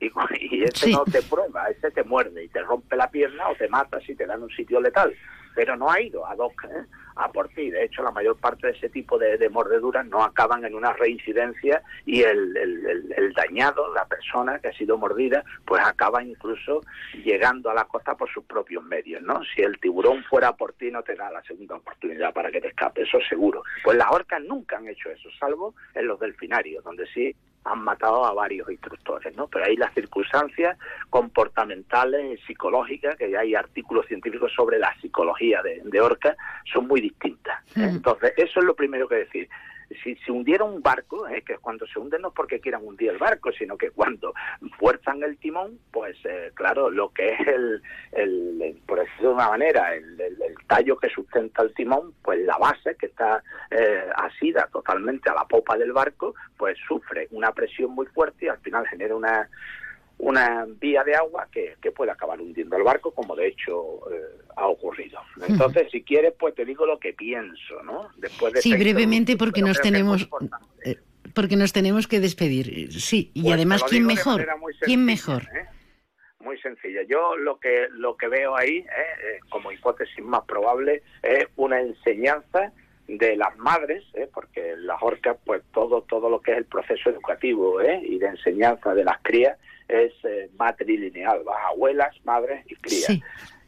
[0.00, 0.92] y, y ese sí.
[0.92, 4.14] no te prueba, ese te muerde y te rompe la pierna o te mata si
[4.14, 5.14] te dan un sitio letal.
[5.54, 6.84] Pero no ha ido a hoc ¿eh?
[7.16, 7.70] a por ti.
[7.70, 10.92] De hecho, la mayor parte de ese tipo de, de mordeduras no acaban en una
[10.92, 16.22] reincidencia y el, el, el, el, dañado, la persona que ha sido mordida, pues acaba
[16.22, 16.82] incluso
[17.24, 19.22] llegando a la costa por sus propios medios.
[19.22, 19.40] ¿no?
[19.54, 22.68] Si el tiburón fuera por ti, no te da la segunda oportunidad para que te
[22.68, 23.62] escape, eso seguro.
[23.82, 27.34] Pues las orcas nunca han hecho eso, salvo en los delfinarios, donde sí
[27.66, 29.48] han matado a varios instructores, ¿no?
[29.48, 30.78] Pero hay las circunstancias
[31.10, 36.36] comportamentales, psicológicas, que ya hay artículos científicos sobre la psicología de, de Orca,
[36.72, 37.60] son muy distintas.
[37.76, 37.88] ¿eh?
[37.90, 39.48] Entonces, eso es lo primero que decir
[40.02, 43.10] si se hundiera un barco, es que cuando se hunde no es porque quieran hundir
[43.10, 44.34] el barco, sino que cuando
[44.78, 49.48] fuerzan el timón, pues eh, claro, lo que es el, el, por decirlo de una
[49.48, 54.68] manera, el, el, tallo que sustenta el timón, pues la base que está eh, asida
[54.72, 58.86] totalmente a la popa del barco, pues sufre una presión muy fuerte y al final
[58.88, 59.48] genera una
[60.18, 64.42] una vía de agua que, que puede acabar hundiendo el barco, como de hecho eh,
[64.56, 65.20] ha ocurrido.
[65.46, 68.08] Entonces, si quieres, pues te digo lo que pienso, ¿no?
[68.16, 70.28] Después de sí, brevemente, porque nos tenemos...
[70.84, 70.96] Eh,
[71.34, 72.92] porque nos tenemos que despedir.
[72.92, 74.46] Sí, y pues además, ¿quién mejor?
[74.80, 75.42] ¿Quién mejor?
[75.42, 75.66] ¿eh?
[76.40, 77.02] Muy sencilla.
[77.06, 79.40] Yo lo que lo que veo ahí, ¿eh?
[79.50, 82.72] como hipótesis más probable, es una enseñanza
[83.08, 84.28] de las madres, ¿eh?
[84.32, 88.00] porque las orcas, pues todo todo lo que es el proceso educativo ¿eh?
[88.02, 93.18] y de enseñanza de las crías es eh, matrilineal, vas abuelas, madres y crías.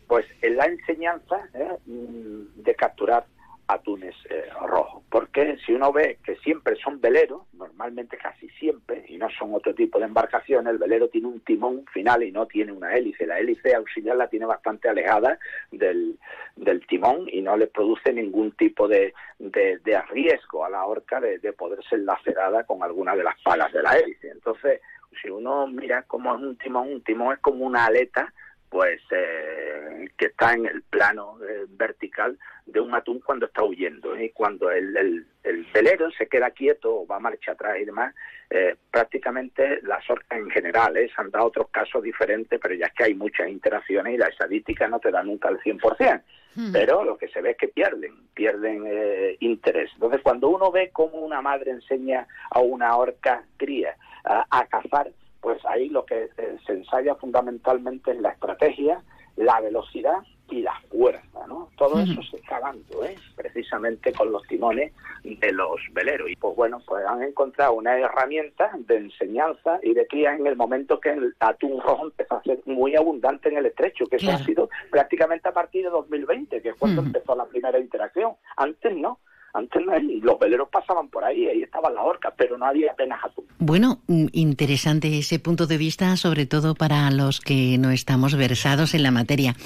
[0.06, 1.76] Pues en la enseñanza ¿eh?
[1.86, 3.26] mm, de capturar
[3.68, 5.02] atunes eh, rojos.
[5.10, 9.74] Porque si uno ve que siempre son veleros, normalmente casi siempre, y no son otro
[9.74, 13.26] tipo de embarcaciones, el velero tiene un timón final y no tiene una hélice.
[13.26, 15.38] La hélice auxiliar la tiene bastante alejada
[15.70, 16.18] del,
[16.56, 21.20] del timón y no le produce ningún tipo de, de, de riesgo a la horca
[21.20, 24.30] de, de poder ser lacerada con alguna de las palas de la hélice.
[24.30, 24.80] Entonces,
[25.20, 28.32] si uno mira cómo es un timón, un timón es como una aleta
[28.70, 34.18] pues eh, que está en el plano eh, vertical de un atún cuando está huyendo.
[34.18, 37.84] Y cuando el, el, el, velero se queda quieto o va a marcha atrás y
[37.84, 38.14] demás
[38.50, 42.92] eh, prácticamente las orcas en general se han dado otros casos diferentes pero ya es
[42.92, 46.22] que hay muchas interacciones y la estadística no te da nunca el 100%
[46.72, 48.84] pero lo que se ve es que pierden pierden
[49.38, 49.90] interés.
[49.94, 55.64] Entonces cuando uno ve cómo una madre enseña a una orca cría a cazar pues
[55.66, 59.02] ahí lo que eh, se ensaya fundamentalmente es la estrategia,
[59.36, 60.18] la velocidad
[60.50, 61.68] y la fuerza, ¿no?
[61.76, 63.14] Todo eso se está dando, ¿eh?
[63.36, 66.30] precisamente con los timones de los veleros.
[66.30, 70.56] Y pues bueno, pues han encontrado una herramienta de enseñanza y de cría en el
[70.56, 74.30] momento que el atún rojo empezó a ser muy abundante en el estrecho, que eso
[74.30, 78.32] ha sido prácticamente a partir de 2020, que es cuando empezó la primera interacción.
[78.56, 79.18] Antes no.
[79.54, 79.82] Antes
[80.22, 83.46] los veleros pasaban por ahí, ahí estaban las orcas, pero no había apenas atún.
[83.58, 88.94] Bueno, mm, interesante ese punto de vista, sobre todo para los que no estamos versados
[88.94, 89.56] en la materia.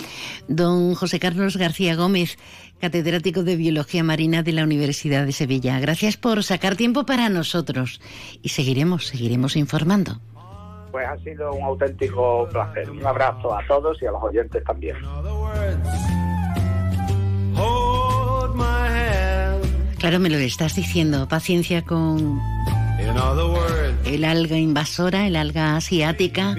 [0.49, 2.39] Don José Carlos García Gómez,
[2.81, 5.79] catedrático de Biología Marina de la Universidad de Sevilla.
[5.81, 8.01] Gracias por sacar tiempo para nosotros
[8.43, 10.21] y seguiremos, seguiremos informando.
[10.93, 12.91] Pues ha sido un auténtico placer.
[12.91, 14.97] Un abrazo a todos y a los oyentes también.
[20.03, 21.29] Claro, me lo estás diciendo.
[21.29, 22.43] Paciencia con
[24.05, 26.57] el alga invasora, el alga asiática.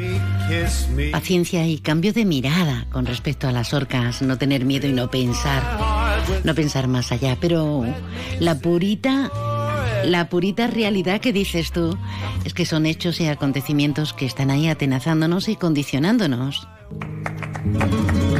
[1.11, 4.21] Paciencia y cambio de mirada con respecto a las orcas.
[4.21, 5.61] No tener miedo y no pensar.
[6.45, 7.35] No pensar más allá.
[7.41, 7.83] Pero
[8.39, 9.29] la purita
[10.05, 11.97] la purita realidad que dices tú
[12.45, 16.65] es que son hechos y acontecimientos que están ahí atenazándonos y condicionándonos.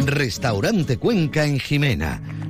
[0.06, 2.22] Restaurante Cuenca en Jimena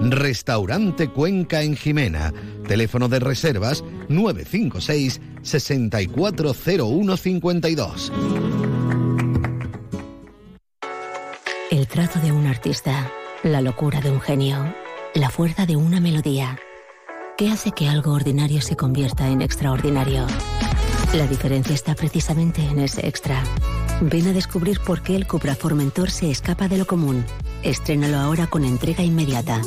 [0.00, 2.32] Restaurante Cuenca en Jimena.
[2.66, 8.12] Teléfono de reservas 956 640152.
[11.70, 13.10] El trazo de un artista,
[13.42, 14.74] la locura de un genio,
[15.14, 16.58] la fuerza de una melodía.
[17.36, 20.26] ¿Qué hace que algo ordinario se convierta en extraordinario?
[21.14, 23.42] La diferencia está precisamente en ese extra.
[24.00, 27.26] Ven a descubrir por qué el Cupra Formentor se escapa de lo común.
[27.66, 29.60] Estrénalo ahora con entrega inmediata.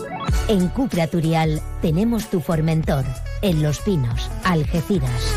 [0.48, 3.04] En Cupra Turial tenemos tu Formentor.
[3.42, 5.36] En Los Pinos, Algeciras.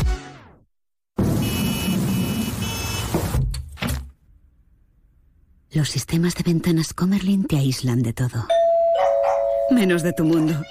[5.71, 8.47] Los sistemas de ventanas Comerlin te aíslan de todo.
[9.69, 10.61] Menos de tu mundo.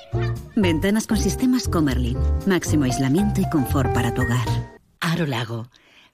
[0.57, 2.17] Ventanas con sistemas Comerlin.
[2.47, 4.49] Máximo aislamiento y confort para tu hogar.
[5.01, 5.69] Aro Lago.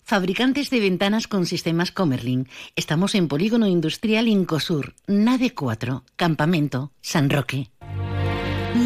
[0.09, 2.49] Fabricantes de ventanas con sistemas Comerlin.
[2.77, 7.69] Estamos en Polígono Industrial Incosur, Nave 4, Campamento, San Roque.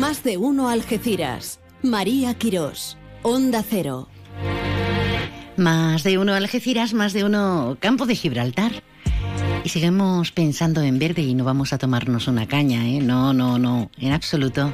[0.01, 1.61] Más de uno Algeciras.
[1.81, 2.99] María Quirós.
[3.23, 4.09] Onda Cero.
[5.57, 8.83] Más de uno Algeciras, más de uno Campo de Gibraltar.
[9.63, 12.99] Y seguimos pensando en verde y no vamos a tomarnos una caña, ¿eh?
[12.99, 14.73] No, no, no, en absoluto.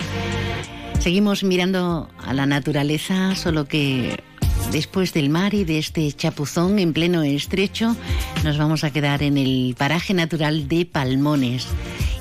[0.98, 4.26] Seguimos mirando a la naturaleza, solo que
[4.72, 7.96] después del mar y de este chapuzón en pleno estrecho,
[8.44, 11.68] nos vamos a quedar en el paraje natural de Palmones.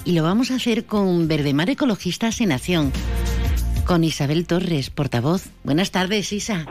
[0.05, 2.91] Y lo vamos a hacer con Verdemar Ecologistas en Acción,
[3.86, 5.49] con Isabel Torres, portavoz.
[5.63, 6.65] Buenas tardes, Isa.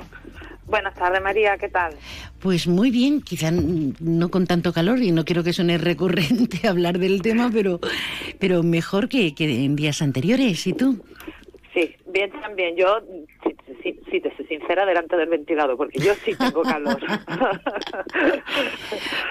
[0.66, 1.94] Buenas tardes, María, ¿qué tal?
[2.40, 6.98] Pues muy bien, quizá no con tanto calor y no quiero que suene recurrente hablar
[6.98, 7.80] del tema, pero,
[8.40, 10.66] pero mejor que, que en días anteriores.
[10.66, 11.04] ¿Y tú?
[11.72, 12.74] Sí, bien también.
[12.76, 13.00] Yo,
[13.82, 16.98] sí, sí, te soy sincera, delante del ventilador, porque yo sí tengo calor.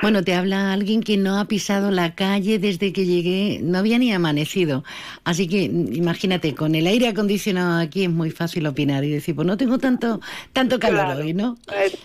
[0.02, 3.98] bueno, te habla alguien que no ha pisado la calle desde que llegué, no había
[3.98, 4.84] ni amanecido.
[5.24, 9.48] Así que imagínate, con el aire acondicionado aquí es muy fácil opinar y decir, pues
[9.48, 10.20] no tengo tanto,
[10.54, 11.58] tanto calor hoy, ¿no?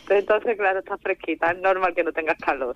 [0.09, 2.75] Entonces, claro, está fresquita, es normal que no tengas calor.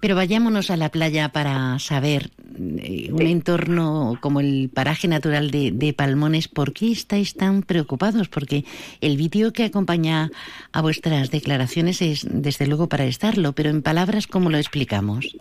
[0.00, 2.30] Pero vayámonos a la playa para saber
[2.78, 8.28] eh, un entorno como el paraje natural de, de Palmones, ¿por qué estáis tan preocupados?
[8.28, 8.64] Porque
[9.00, 10.30] el vídeo que acompaña
[10.72, 15.36] a vuestras declaraciones es desde luego para estarlo, pero en palabras, ¿cómo lo explicamos?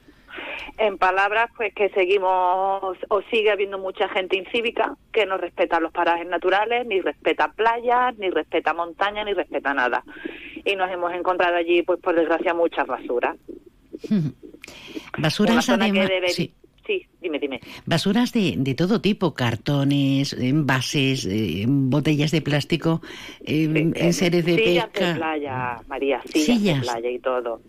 [0.78, 5.91] En palabras, pues que seguimos o sigue habiendo mucha gente incívica que no respeta los
[5.93, 10.04] parajes naturales, ni respeta playas, ni respeta montañas, ni respeta nada.
[10.65, 13.38] Y nos hemos encontrado allí, pues por desgracia, muchas basuras.
[15.17, 16.10] Basuras además.
[16.28, 16.54] Sí.
[16.86, 17.60] Sí, dime, dime.
[17.86, 23.02] Basuras de, de todo tipo, cartones, envases, eh, botellas de plástico,
[23.43, 25.08] eh, enseres de sillas pesca.
[25.13, 27.62] de playa, María, sillas, de playa y todo.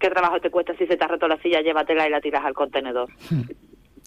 [0.00, 2.44] ¿Qué trabajo te cuesta si se te ha roto la silla, llévatela y la tiras
[2.44, 3.10] al contenedor?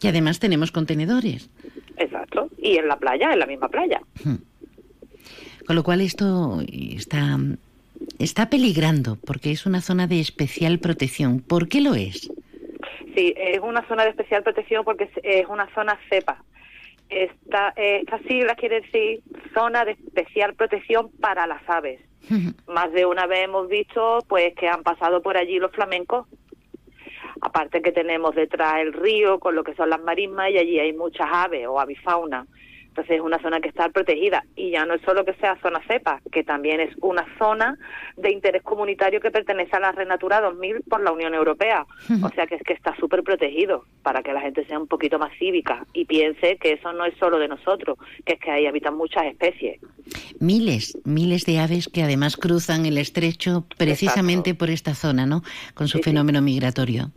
[0.01, 1.49] Y además tenemos contenedores.
[1.97, 4.01] Exacto, y en la playa, en la misma playa.
[5.65, 7.39] Con lo cual esto está,
[8.19, 11.39] está peligrando, porque es una zona de especial protección.
[11.39, 12.29] ¿Por qué lo es?
[13.15, 16.43] Sí, es una zona de especial protección porque es una zona cepa.
[17.08, 19.21] Esta, eh, esta sigla quiere decir
[19.54, 22.01] zona de especial protección para las aves.
[22.67, 26.28] Más de una vez hemos visto pues que han pasado por allí los flamencos.
[27.41, 30.93] Aparte que tenemos detrás el río con lo que son las marismas y allí hay
[30.93, 32.47] muchas aves o avifauna.
[32.95, 35.81] Entonces es una zona que está protegida y ya no es solo que sea zona
[35.86, 37.77] cepa, que también es una zona
[38.15, 41.86] de interés comunitario que pertenece a la Red Natura 2000 por la Unión Europea.
[42.23, 45.19] O sea que es que está súper protegido para que la gente sea un poquito
[45.19, 48.65] más cívica y piense que eso no es solo de nosotros, que es que ahí
[48.65, 49.81] habitan muchas especies.
[50.39, 55.41] Miles, miles de aves que además cruzan el estrecho precisamente por esta zona, ¿no?
[55.73, 57.12] Con su fenómeno migratorio.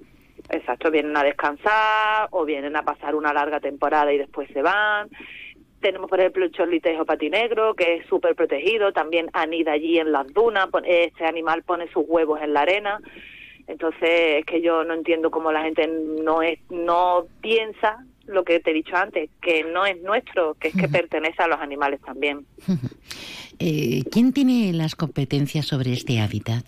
[0.50, 5.08] Exacto, vienen a descansar o vienen a pasar una larga temporada y después se van.
[5.80, 10.26] Tenemos, por ejemplo, el chorlitejo patinegro, que es súper protegido, también anida allí en las
[10.32, 13.00] dunas, este animal pone sus huevos en la arena.
[13.68, 18.60] Entonces, es que yo no entiendo cómo la gente no, es, no piensa lo que
[18.60, 22.00] te he dicho antes, que no es nuestro, que es que pertenece a los animales
[22.02, 22.46] también.
[23.60, 26.64] Eh, ¿Quién tiene las competencias sobre este hábitat?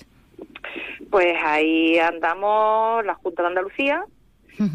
[1.08, 4.04] Pues ahí andamos la Junta de Andalucía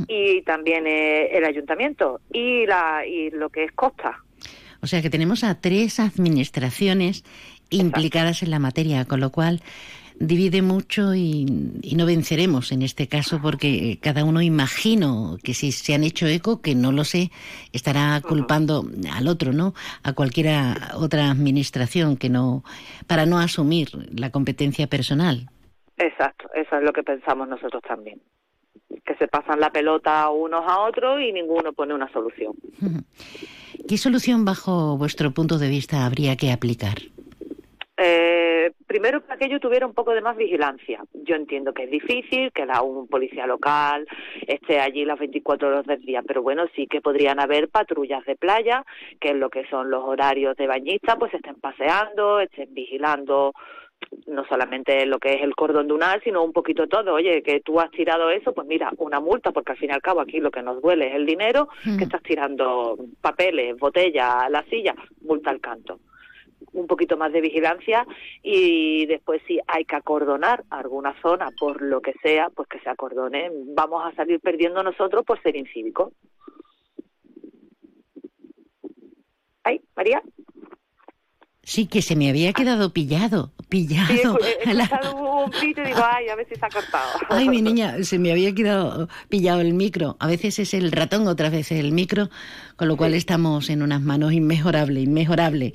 [0.08, 4.24] y también eh, el Ayuntamiento y, la, y lo que es Costa.
[4.86, 7.24] O sea que tenemos a tres administraciones
[7.72, 9.62] implicadas en la materia, con lo cual
[10.20, 11.48] divide mucho y,
[11.98, 16.62] no venceremos en este caso porque cada uno imagino que si se han hecho eco,
[16.62, 17.32] que no lo sé,
[17.74, 19.74] estará culpando al otro, ¿no?
[20.04, 22.64] A cualquiera otra administración que no
[23.08, 25.50] para no asumir la competencia personal.
[25.98, 28.22] Exacto, eso es lo que pensamos nosotros también.
[29.06, 32.54] Que se pasan la pelota unos a otros y ninguno pone una solución.
[33.88, 36.98] ¿Qué solución bajo vuestro punto de vista habría que aplicar?
[37.98, 41.02] Eh, primero que aquello tuviera un poco de más vigilancia.
[41.14, 44.06] Yo entiendo que es difícil, que la, un policía local
[44.48, 48.36] esté allí las 24 horas del día, pero bueno, sí que podrían haber patrullas de
[48.36, 48.84] playa,
[49.22, 53.54] que es lo que son los horarios de bañistas, pues estén paseando, estén vigilando
[54.28, 57.14] no solamente lo que es el cordón dunar, sino un poquito todo.
[57.14, 60.02] Oye, que tú has tirado eso, pues mira, una multa, porque al fin y al
[60.02, 64.64] cabo aquí lo que nos duele es el dinero, que estás tirando papeles, botellas, la
[64.66, 66.00] silla, multa al canto
[66.74, 68.06] un poquito más de vigilancia
[68.44, 72.90] y después si hay que acordonar alguna zona por lo que sea, pues que se
[72.90, 73.50] acordone.
[73.76, 76.12] Vamos a salir perdiendo nosotros por ser incívicos.
[79.64, 80.22] ¿Ay, María?
[81.66, 84.08] Sí, que se me había quedado pillado, pillado.
[84.08, 84.22] Sí,
[84.66, 87.10] he, he un pito y digo, ay, a ver si se ha cortado.
[87.30, 90.16] Ay, mi niña, se me había quedado pillado el micro.
[90.20, 92.30] A veces es el ratón, otras veces el micro,
[92.76, 95.74] con lo cual estamos en unas manos inmejorables, inmejorables.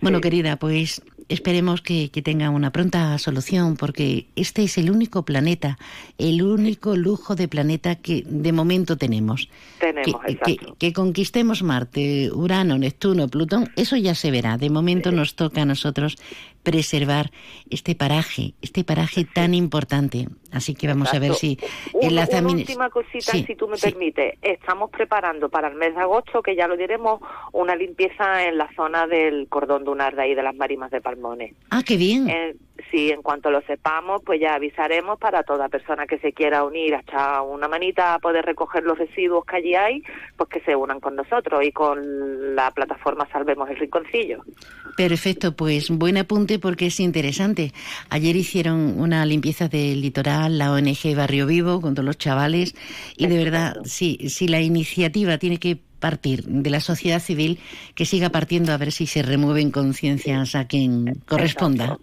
[0.00, 5.24] Bueno, querida, pues esperemos que, que, tenga una pronta solución, porque este es el único
[5.24, 5.78] planeta,
[6.18, 9.48] el único lujo de planeta que de momento tenemos.
[9.78, 14.58] Tenemos, que, que, conquistemos Marte, Urano, Neptuno, Plutón, eso ya se verá.
[14.58, 16.16] De momento nos toca a nosotros
[16.62, 17.30] preservar
[17.70, 20.28] este paraje, este paraje tan importante.
[20.52, 21.58] Así que vamos a ver si
[22.00, 22.52] enlazamos.
[22.52, 24.34] Una última cosita, si tú me permites.
[24.42, 27.20] Estamos preparando para el mes de agosto, que ya lo diremos,
[27.52, 31.54] una limpieza en la zona del cordón dunar de ahí de las marimas de Palmones.
[31.70, 32.28] Ah, qué bien.
[32.90, 36.94] Sí, en cuanto lo sepamos, pues ya avisaremos para toda persona que se quiera unir
[36.94, 40.02] hasta una manita a poder recoger los residuos que allí hay,
[40.36, 44.42] pues que se unan con nosotros y con la plataforma Salvemos el Rinconcillo.
[44.96, 47.72] Perfecto, pues buen apunte porque es interesante.
[48.10, 52.74] Ayer hicieron una limpieza del litoral, la ONG Barrio Vivo, con todos los chavales,
[53.16, 57.58] y de verdad, sí, si la iniciativa tiene que partir de la sociedad civil,
[57.94, 61.96] que siga partiendo a ver si se remueven conciencias a quien corresponda.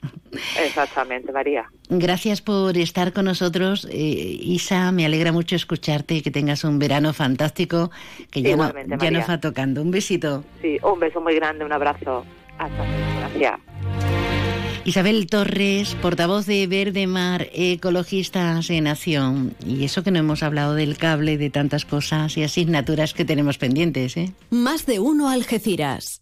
[0.65, 1.69] Exactamente, María.
[1.89, 4.91] Gracias por estar con nosotros, eh, Isa.
[4.91, 7.91] Me alegra mucho escucharte, que tengas un verano fantástico,
[8.31, 9.83] que ya, no, ya nos va tocando.
[9.83, 10.43] Un besito.
[10.61, 12.25] Sí, un beso muy grande, un abrazo.
[12.57, 13.19] Hasta luego.
[13.19, 14.08] Gracias.
[14.85, 19.53] Isabel Torres, portavoz de Verde Mar, Ecologistas en Acción.
[19.65, 23.57] Y eso que no hemos hablado del cable, de tantas cosas y asignaturas que tenemos
[23.57, 24.33] pendientes, ¿eh?
[24.49, 26.21] Más de uno Algeciras.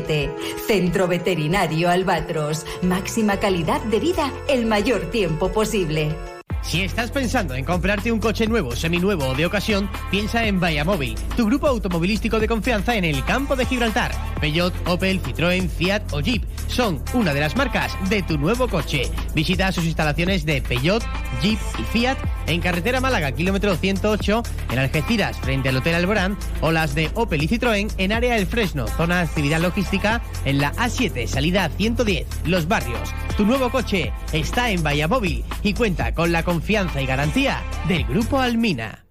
[0.00, 2.66] 171407 Centro Veterinario Albatros.
[2.82, 6.39] Máxima calidad de vida el mayor tiempo posible.
[6.62, 11.16] Si estás pensando en comprarte un coche nuevo, seminuevo o de ocasión, piensa en Móvil,
[11.36, 14.12] tu grupo automovilístico de confianza en el campo de Gibraltar.
[14.40, 19.10] Peugeot, Opel, Citroën, Fiat o Jeep son una de las marcas de tu nuevo coche.
[19.34, 21.02] Visita sus instalaciones de Peugeot,
[21.42, 26.72] Jeep y Fiat en carretera Málaga, kilómetro 108, en Algeciras, frente al Hotel Alborán, o
[26.72, 30.72] las de Opel y Citroën en área El Fresno, zona de actividad logística, en la
[30.74, 33.10] A7, salida 110, Los Barrios.
[33.36, 38.40] Tu nuevo coche está en Móvil y cuenta con la confianza y garantía del Grupo
[38.40, 39.06] Almina.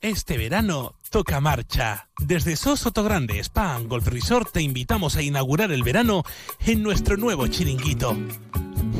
[0.00, 2.08] Este verano toca marcha.
[2.18, 6.24] Desde Sosoto Grande Spa Golf Resort te invitamos a inaugurar el verano
[6.66, 8.16] en nuestro nuevo chiringuito.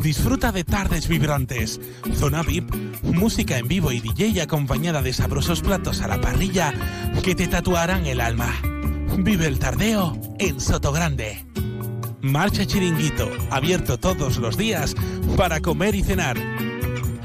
[0.01, 1.81] Disfruta de tardes vibrantes,
[2.15, 6.73] zona VIP, música en vivo y DJ acompañada de sabrosos platos a la parrilla
[7.25, 8.55] que te tatuarán el alma.
[9.19, 11.45] Vive el tardeo en Soto Grande.
[12.21, 14.95] Marcha Chiringuito, abierto todos los días
[15.37, 16.37] para comer y cenar.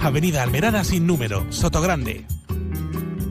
[0.04, 2.26] Avenida Almerada sin número, Soto Grande.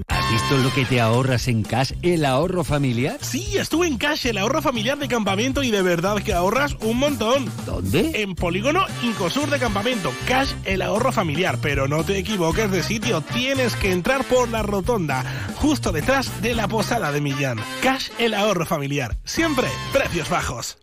[0.06, 3.18] ¿Has visto lo que te ahorras en Cash, el ahorro familiar?
[3.20, 6.98] Sí, estuve en Cash, el ahorro familiar de campamento y de verdad que ahorras un
[6.98, 7.50] montón.
[7.66, 8.22] ¿Dónde?
[8.22, 10.12] En Polígono Incosur de Campamento.
[10.28, 11.58] Cash, el ahorro familiar.
[11.60, 15.24] Pero no te equivoques de sitio, tienes que entrar por la rotonda,
[15.56, 17.58] justo detrás de la posada de Millán.
[17.82, 19.16] Cash, el ahorro familiar.
[19.24, 20.78] Siempre precios bajos.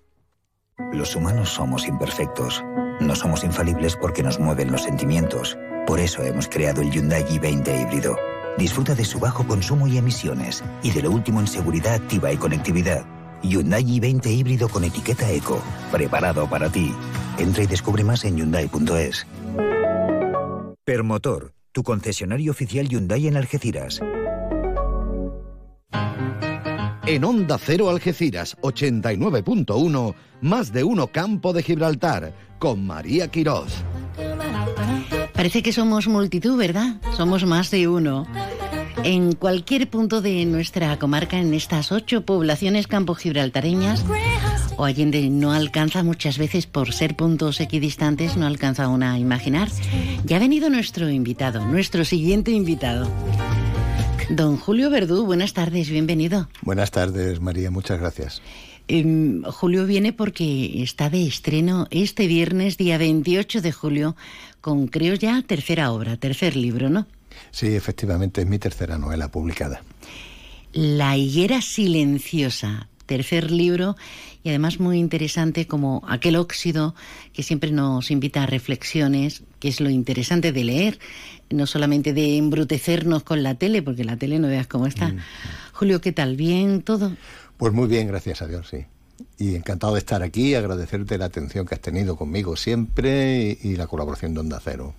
[0.91, 2.61] Los humanos somos imperfectos.
[2.99, 5.57] No somos infalibles porque nos mueven los sentimientos.
[5.87, 8.17] Por eso hemos creado el Hyundai i20 híbrido.
[8.57, 12.35] Disfruta de su bajo consumo y emisiones y de lo último en seguridad activa y
[12.35, 13.05] conectividad.
[13.41, 16.93] Hyundai i20 híbrido con etiqueta Eco, preparado para ti.
[17.37, 19.25] Entra y descubre más en hyundai.es.
[20.83, 24.01] Permotor, tu concesionario oficial Hyundai en Algeciras.
[27.05, 33.85] En Onda Cero Algeciras 89.1, más de uno Campo de Gibraltar, con María Quirós.
[35.37, 36.95] Parece que somos multitud, ¿verdad?
[37.15, 38.25] Somos más de uno.
[39.03, 44.03] En cualquier punto de nuestra comarca, en estas ocho poblaciones campo gibraltareñas,
[44.77, 49.69] o Allende no alcanza muchas veces por ser puntos equidistantes, no alcanza una a imaginar.
[50.25, 53.07] Ya ha venido nuestro invitado, nuestro siguiente invitado.
[54.29, 56.49] Don Julio Verdú, buenas tardes, bienvenido.
[56.63, 58.41] Buenas tardes, María, muchas gracias.
[58.89, 64.15] Em, julio viene porque está de estreno este viernes, día 28 de julio,
[64.67, 67.07] con creo ya tercera obra, tercer libro, ¿no?
[67.51, 69.81] Sí, efectivamente, es mi tercera novela publicada.
[70.73, 73.95] La higuera silenciosa, tercer libro
[74.43, 76.95] y además muy interesante como aquel óxido
[77.31, 80.99] que siempre nos invita a reflexiones, que es lo interesante de leer,
[81.49, 85.07] no solamente de embrutecernos con la tele, porque la tele no veas cómo está.
[85.07, 85.19] Mm.
[85.71, 86.35] Julio, ¿qué tal?
[86.35, 87.15] ¿Bien todo?
[87.55, 88.85] Pues muy bien, gracias a Dios, sí.
[89.37, 93.75] Y encantado de estar aquí, agradecerte la atención que has tenido conmigo siempre y, y
[93.75, 94.93] la colaboración de Onda Cero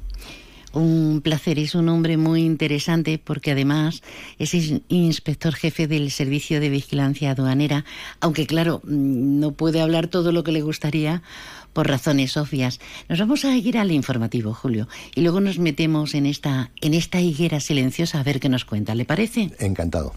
[0.73, 1.59] un placer.
[1.59, 4.03] Es un hombre muy interesante porque además
[4.39, 4.55] es
[4.89, 7.85] inspector jefe del Servicio de Vigilancia Aduanera,
[8.21, 11.23] aunque claro, mm, no puede hablar todo lo que le gustaría
[11.73, 12.81] por razones obvias.
[13.09, 17.21] Nos vamos a ir al informativo, Julio, y luego nos metemos en esta, en esta
[17.21, 18.95] higuera silenciosa a ver qué nos cuenta.
[18.95, 19.51] ¿Le parece?
[19.59, 20.15] Encantado.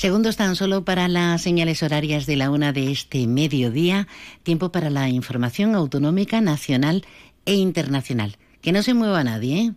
[0.00, 4.08] Segundos tan solo para las señales horarias de la una de este mediodía,
[4.42, 7.04] tiempo para la información autonómica, nacional
[7.44, 8.38] e internacional.
[8.62, 9.72] Que no se mueva nadie, ¿eh?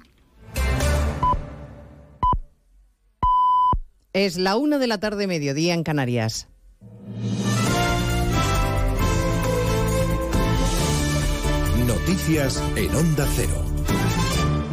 [4.13, 6.47] Es la una de la tarde, mediodía en Canarias.
[11.85, 13.72] Noticias en Onda Cero.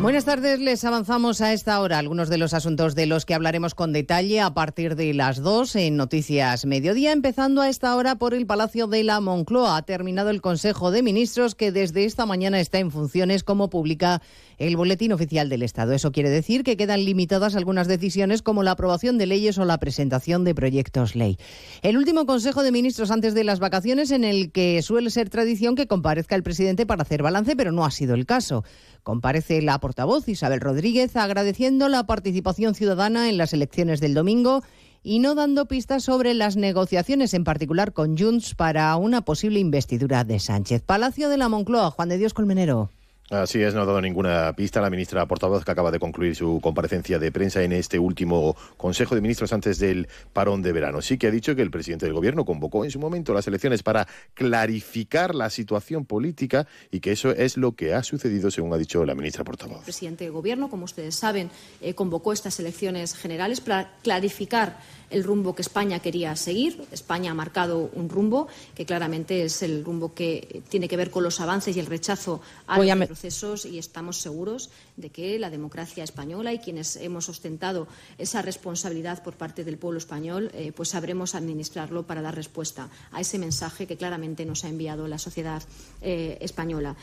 [0.01, 3.74] Buenas tardes, les avanzamos a esta hora algunos de los asuntos de los que hablaremos
[3.74, 8.32] con detalle a partir de las dos en Noticias Mediodía, empezando a esta hora por
[8.32, 9.76] el Palacio de la Moncloa.
[9.76, 14.22] Ha terminado el Consejo de Ministros que desde esta mañana está en funciones como publica
[14.57, 15.92] el Boletín Oficial del Estado.
[15.92, 19.78] Eso quiere decir que quedan limitadas algunas decisiones como la aprobación de leyes o la
[19.78, 21.36] presentación de proyectos ley.
[21.82, 25.74] El último Consejo de Ministros antes de las vacaciones en el que suele ser tradición
[25.74, 28.64] que comparezca el presidente para hacer balance, pero no ha sido el caso.
[29.03, 34.62] Comparece la portavoz Isabel Rodríguez agradeciendo la participación ciudadana en las elecciones del domingo
[35.03, 40.24] y no dando pistas sobre las negociaciones, en particular con Junts, para una posible investidura
[40.24, 40.82] de Sánchez.
[40.82, 42.90] Palacio de la Moncloa, Juan de Dios Colmenero.
[43.30, 46.58] Así es, no ha dado ninguna pista la ministra portavoz que acaba de concluir su
[46.60, 51.00] comparecencia de prensa en este último Consejo de Ministros antes del parón de verano.
[51.00, 53.84] Sí que ha dicho que el presidente del Gobierno convocó en su momento las elecciones
[53.84, 58.78] para clarificar la situación política y que eso es lo que ha sucedido, según ha
[58.78, 59.78] dicho la ministra portavoz.
[59.78, 61.50] El presidente del Gobierno, como ustedes saben,
[61.80, 64.80] eh, convocó estas elecciones generales para clarificar
[65.11, 66.84] el rumbo que España quería seguir.
[66.92, 71.22] España ha marcado un rumbo que claramente es el rumbo que tiene que ver con
[71.22, 76.04] los avances y el rechazo a los procesos y estamos seguros de que la democracia
[76.04, 77.88] española y quienes hemos ostentado
[78.18, 83.20] esa responsabilidad por parte del pueblo español, eh, pues sabremos administrarlo para dar respuesta a
[83.20, 85.62] ese mensaje que claramente nos ha enviado la sociedad
[86.00, 86.96] eh, española.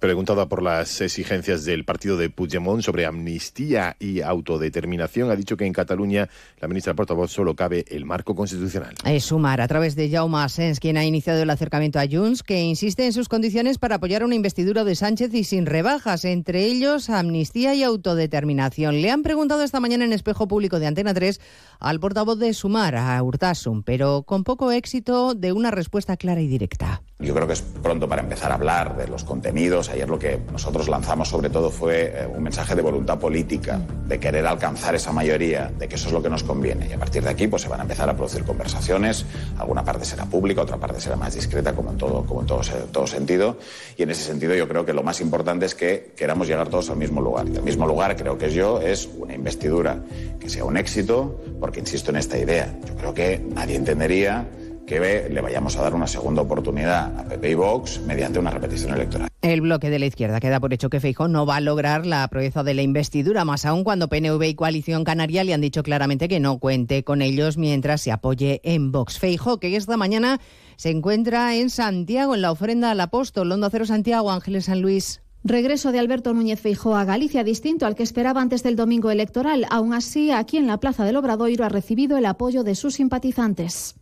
[0.00, 5.66] Preguntada por las exigencias del partido de Puigdemont sobre amnistía y autodeterminación, ha dicho que
[5.66, 8.94] en Cataluña la ministra portavoz solo cabe el marco constitucional.
[9.04, 12.62] Es Sumar, a través de Jaume Asens, quien ha iniciado el acercamiento a Junts, que
[12.62, 17.10] insiste en sus condiciones para apoyar una investidura de Sánchez y sin rebajas, entre ellos
[17.10, 19.02] amnistía y autodeterminación.
[19.02, 21.38] Le han preguntado esta mañana en espejo público de Antena 3
[21.78, 26.48] al portavoz de Sumar, a Urtasun, pero con poco éxito de una respuesta clara y
[26.48, 27.02] directa.
[27.20, 29.90] Yo creo que es pronto para empezar a hablar de los contenidos.
[29.90, 34.18] Ayer lo que nosotros lanzamos sobre todo fue eh, un mensaje de voluntad política, de
[34.18, 36.88] querer alcanzar esa mayoría, de que eso es lo que nos conviene.
[36.88, 39.26] Y a partir de aquí pues se van a empezar a producir conversaciones.
[39.58, 42.62] Alguna parte será pública, otra parte será más discreta, como en todo, como en todo,
[42.90, 43.58] todo sentido.
[43.98, 46.88] Y en ese sentido yo creo que lo más importante es que queramos llegar todos
[46.88, 47.46] al mismo lugar.
[47.48, 49.98] Y el mismo lugar, creo que es yo, es una investidura
[50.40, 52.74] que sea un éxito, porque insisto en esta idea.
[52.86, 54.46] Yo creo que nadie entendería
[54.90, 58.92] que le vayamos a dar una segunda oportunidad a PP y Vox mediante una repetición
[58.92, 59.28] electoral.
[59.40, 62.26] El bloque de la izquierda queda por hecho que Feijóo no va a lograr la
[62.26, 66.26] proeza de la investidura, más aún cuando PNV y Coalición Canaria le han dicho claramente
[66.26, 69.20] que no cuente con ellos mientras se apoye en Vox.
[69.20, 70.40] Feijóo, que esta mañana
[70.74, 75.22] se encuentra en Santiago en la ofrenda al apóstol, Londo Cero Santiago, Ángeles San Luis.
[75.44, 79.66] Regreso de Alberto Núñez Feijóo a Galicia distinto al que esperaba antes del domingo electoral.
[79.70, 83.94] Aún así, aquí en la Plaza del Obradoiro ha recibido el apoyo de sus simpatizantes.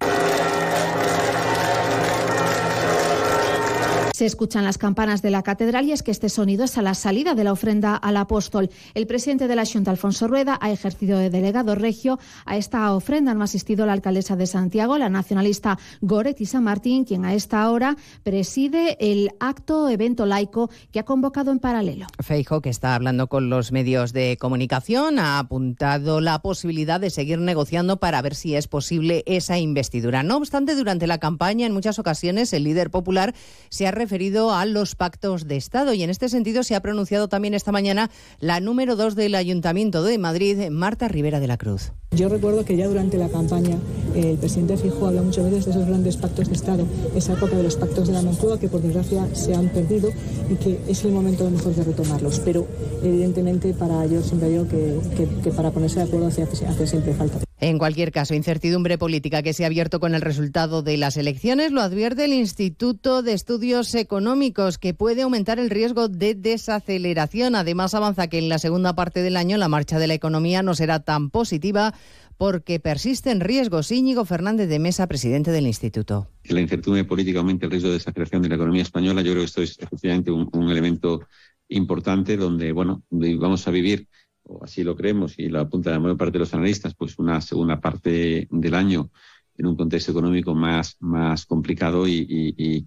[4.19, 6.95] Se escuchan las campanas de la catedral y es que este sonido es a la
[6.95, 8.69] salida de la ofrenda al apóstol.
[8.95, 12.19] El presidente de la Junta, Alfonso Rueda, ha ejercido de delegado regio.
[12.45, 17.05] A esta ofrenda no ha asistido la alcaldesa de Santiago, la nacionalista Goretti San Martín,
[17.05, 22.09] quien a esta hora preside el acto evento laico que ha convocado en paralelo.
[22.19, 27.39] Feijo, que está hablando con los medios de comunicación, ha apuntado la posibilidad de seguir
[27.39, 30.25] negociando para ver si es posible esa investidura.
[30.25, 33.33] No obstante, durante la campaña, en muchas ocasiones, el líder popular
[33.69, 36.81] se ha referido referido a los pactos de Estado y en este sentido se ha
[36.81, 41.59] pronunciado también esta mañana la número dos del Ayuntamiento de Madrid, Marta Rivera de la
[41.59, 41.93] Cruz.
[42.13, 43.77] Yo recuerdo que ya durante la campaña
[44.15, 47.55] eh, el presidente Fijo habla muchas veces de esos grandes pactos de Estado, esa época
[47.55, 50.09] de los pactos de la Moncloa que por desgracia se han perdido
[50.49, 52.41] y que es el momento mejor de retomarlos.
[52.41, 52.67] Pero
[53.03, 54.99] evidentemente para yo siempre digo que,
[55.45, 57.41] que, para ponerse de acuerdo hace, hace siempre falta.
[57.61, 61.73] En cualquier caso, incertidumbre política que se ha abierto con el resultado de las elecciones
[61.73, 67.55] lo advierte el Instituto de Estudios Económicos, que puede aumentar el riesgo de desaceleración.
[67.55, 70.75] Además, avanza que en la segunda parte del año la marcha de la economía no
[70.75, 71.95] será tan positiva
[72.39, 73.91] porque persisten riesgos.
[73.91, 76.29] Íñigo Fernández de Mesa, presidente del Instituto.
[76.45, 79.21] La incertidumbre política aumente el riesgo de desaceleración de la economía española.
[79.23, 81.27] Yo creo que esto es efectivamente un, elemento
[81.69, 84.09] importante donde, bueno, vamos a vivir
[84.45, 87.41] o así lo creemos y lo apunta la mayor parte de los analistas, pues una
[87.41, 89.11] segunda parte del año
[89.59, 92.87] en un contexto económico más, más complicado y,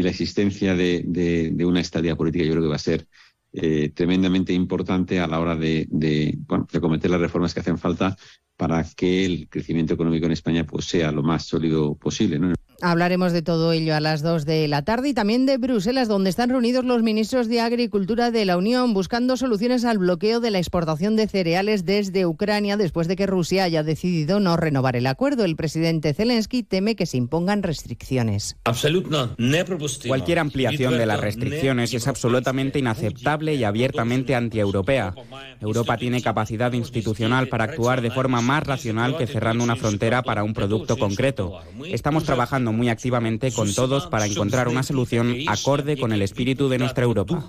[0.00, 3.06] la existencia de, una estadía política yo creo que va a ser
[3.52, 7.76] eh, tremendamente importante a la hora de, de, bueno, de cometer las reformas que hacen
[7.76, 8.16] falta
[8.56, 12.38] para que el crecimiento económico en España pues, sea lo más sólido posible.
[12.38, 12.54] ¿no?
[12.84, 16.30] Hablaremos de todo ello a las 2 de la tarde y también de Bruselas, donde
[16.30, 20.58] están reunidos los ministros de Agricultura de la Unión buscando soluciones al bloqueo de la
[20.58, 25.44] exportación de cereales desde Ucrania después de que Rusia haya decidido no renovar el acuerdo.
[25.44, 28.56] El presidente Zelensky teme que se impongan restricciones.
[30.08, 35.14] Cualquier ampliación de las restricciones es absolutamente inaceptable y abiertamente antieuropea.
[35.60, 40.44] Europa tiene capacidad institucional para actuar de forma más racional que cerrando una frontera para
[40.44, 41.60] un producto concreto.
[41.86, 46.78] Estamos trabajando muy activamente con todos para encontrar una solución acorde con el espíritu de
[46.78, 47.48] nuestra Europa.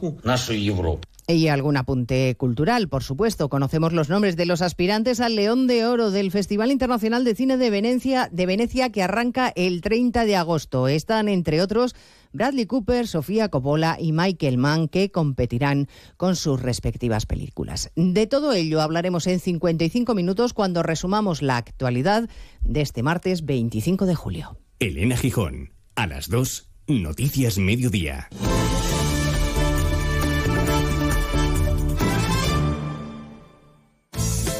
[1.27, 3.49] Y algún apunte cultural, por supuesto.
[3.49, 7.57] Conocemos los nombres de los aspirantes al León de Oro del Festival Internacional de Cine
[7.57, 10.87] de Venecia, de Venecia que arranca el 30 de agosto.
[10.87, 11.95] Están, entre otros,
[12.33, 17.91] Bradley Cooper, Sofía Coppola y Michael Mann, que competirán con sus respectivas películas.
[17.95, 22.29] De todo ello hablaremos en 55 minutos cuando resumamos la actualidad
[22.61, 24.57] de este martes 25 de julio.
[24.79, 28.29] Elena Gijón, a las 2, Noticias Mediodía.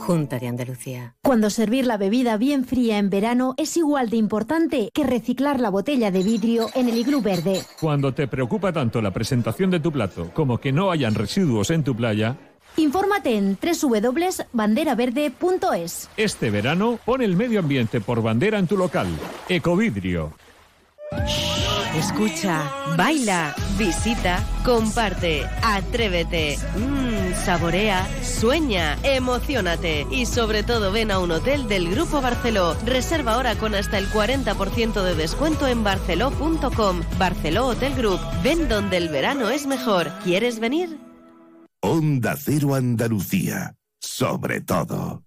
[0.00, 1.14] Junta de Andalucía.
[1.22, 5.70] Cuando servir la bebida bien fría en verano es igual de importante que reciclar la
[5.70, 7.62] botella de vidrio en el iglú verde.
[7.80, 11.84] Cuando te preocupa tanto la presentación de tu plato como que no hayan residuos en
[11.84, 12.36] tu playa,
[12.76, 16.08] Infórmate en www.banderaverde.es.
[16.16, 19.08] Este verano pon el medio ambiente por bandera en tu local.
[19.48, 20.32] Ecovidrio.
[21.96, 31.30] Escucha, baila, visita, comparte, atrévete, mmm, saborea, sueña, emocionate y sobre todo ven a un
[31.30, 32.76] hotel del Grupo Barceló.
[32.84, 37.00] Reserva ahora con hasta el 40% de descuento en barceló.com.
[37.18, 38.20] Barceló Hotel Group.
[38.42, 40.10] Ven donde el verano es mejor.
[40.24, 40.98] ¿Quieres venir?
[41.80, 45.22] Onda Cero Andalucía, sobre todo.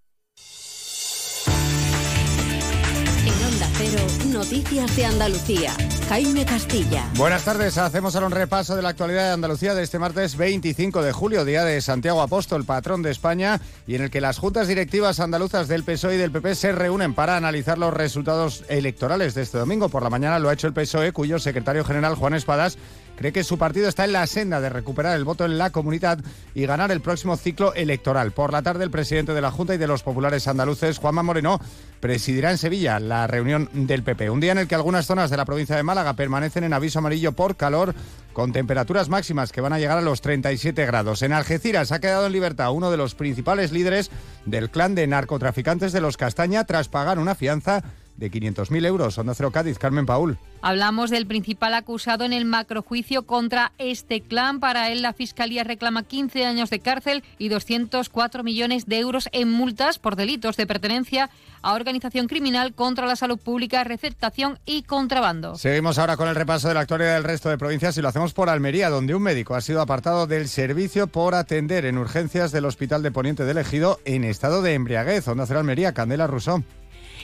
[3.45, 5.73] Onda Cero, Noticias de Andalucía.
[6.07, 7.05] Jaime Castilla.
[7.15, 11.01] Buenas tardes, hacemos ahora un repaso de la actualidad de Andalucía de este martes 25
[11.01, 14.67] de julio, día de Santiago Apóstol, patrón de España, y en el que las juntas
[14.67, 19.41] directivas andaluzas del PSOE y del PP se reúnen para analizar los resultados electorales de
[19.41, 19.89] este domingo.
[19.89, 22.77] Por la mañana lo ha hecho el PSOE, cuyo secretario general Juan Espadas
[23.15, 26.19] cree que su partido está en la senda de recuperar el voto en la comunidad
[26.53, 28.31] y ganar el próximo ciclo electoral.
[28.31, 31.59] Por la tarde, el presidente de la Junta y de los populares andaluces, Juanma Moreno,
[31.99, 34.29] presidirá en Sevilla la reunión del PP.
[34.29, 36.99] Un día en el que algunas zonas de la provincia de Málaga permanecen en aviso
[36.99, 37.95] amarillo por calor,
[38.33, 41.21] con temperaturas máximas que van a llegar a los 37 grados.
[41.21, 44.09] En Algeciras ha quedado en libertad uno de los principales líderes
[44.45, 47.83] del clan de narcotraficantes de los Castaña tras pagar una fianza
[48.17, 49.17] de 500.000 euros.
[49.17, 50.37] Onda Cero Cádiz, Carmen Paul.
[50.61, 54.59] Hablamos del principal acusado en el macrojuicio contra este clan.
[54.59, 59.51] Para él, la Fiscalía reclama 15 años de cárcel y 204 millones de euros en
[59.51, 61.29] multas por delitos de pertenencia
[61.61, 65.55] a organización criminal contra la salud pública, receptación y contrabando.
[65.55, 68.33] Seguimos ahora con el repaso de la actualidad del resto de provincias y lo hacemos
[68.33, 72.65] por Almería, donde un médico ha sido apartado del servicio por atender en urgencias del
[72.65, 75.27] Hospital de Poniente del Ejido en estado de embriaguez.
[75.27, 76.63] Onda Cero Almería, Candela Rousseau.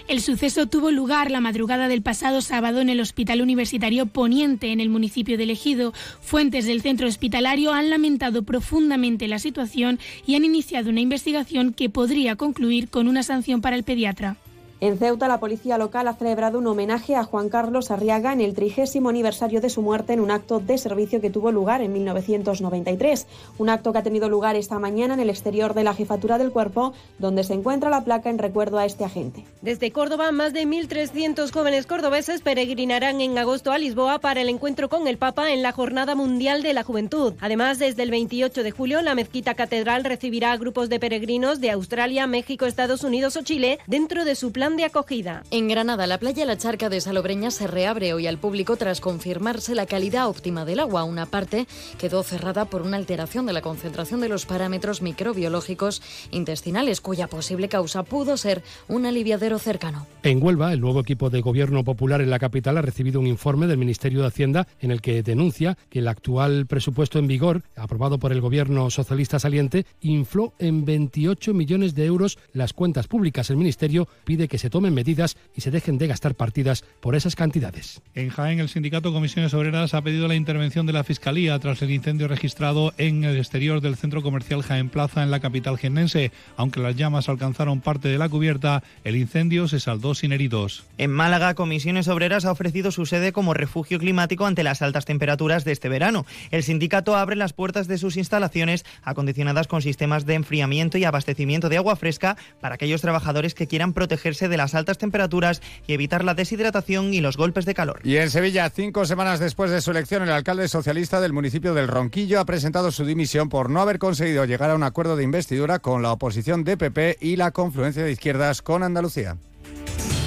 [0.08, 4.80] El suceso tuvo lugar la madrugada del pasado sábado en el Hospital Universitario Poniente, en
[4.80, 5.93] el municipio de Ejido.
[6.22, 11.89] Fuentes del centro hospitalario han lamentado profundamente la situación y han iniciado una investigación que
[11.89, 14.38] podría concluir con una sanción para el pediatra.
[14.82, 18.54] En Ceuta, la policía local ha celebrado un homenaje a Juan Carlos Arriaga en el
[18.54, 23.28] trigésimo aniversario de su muerte en un acto de servicio que tuvo lugar en 1993.
[23.58, 26.54] Un acto que ha tenido lugar esta mañana en el exterior de la jefatura del
[26.54, 29.44] cuerpo, donde se encuentra la placa en recuerdo a este agente.
[29.62, 34.88] Desde Córdoba, más de 1.300 jóvenes cordobeses peregrinarán en agosto a Lisboa para el encuentro
[34.88, 37.34] con el Papa en la Jornada Mundial de la Juventud.
[37.42, 41.72] Además, desde el 28 de julio, la mezquita catedral recibirá a grupos de peregrinos de
[41.72, 45.43] Australia, México, Estados Unidos o Chile dentro de su plan de acogida.
[45.51, 49.76] En Granada, la playa La Charca de Salobreña se reabre hoy al público tras confirmarse
[49.76, 51.03] la calidad óptima del agua.
[51.03, 51.67] Una parte
[51.97, 56.01] quedó cerrada por una alteración de la concentración de los parámetros microbiológicos
[56.32, 60.05] intestinales, cuya posible causa pudo ser un aliviadero cercano.
[60.24, 63.67] En Huelva, el nuevo equipo de gobierno popular en la capital ha recibido un informe
[63.67, 68.20] del Ministerio de Hacienda en el que denuncia que el actual presupuesto en vigor, aprobado
[68.20, 73.49] por el gobierno socialista saliente, infló en 28 millones de euros las cuentas públicas.
[73.49, 77.36] El Ministerio pide que se tomen medidas y se dejen de gastar partidas por esas
[77.36, 78.01] cantidades.
[78.14, 81.91] En Jaén, el sindicato Comisiones Obreras ha pedido la intervención de la Fiscalía tras el
[81.91, 86.32] incendio registrado en el exterior del centro comercial Jaén Plaza en la capital jiennense.
[86.57, 90.84] Aunque las llamas alcanzaron parte de la cubierta, el incendio se saldó sin heridos.
[90.97, 95.64] En Málaga, Comisiones Obreras ha ofrecido su sede como refugio climático ante las altas temperaturas
[95.64, 96.26] de este verano.
[96.51, 101.70] El sindicato abre las puertas de sus instalaciones acondicionadas con sistemas de enfriamiento y abastecimiento
[101.70, 106.24] de agua fresca para aquellos trabajadores que quieran protegerse de las altas temperaturas y evitar
[106.24, 108.02] la deshidratación y los golpes de calor.
[108.04, 111.88] Y en Sevilla, cinco semanas después de su elección, el alcalde socialista del municipio del
[111.88, 115.80] Ronquillo ha presentado su dimisión por no haber conseguido llegar a un acuerdo de investidura
[115.80, 119.38] con la oposición de PP y la confluencia de izquierdas con Andalucía.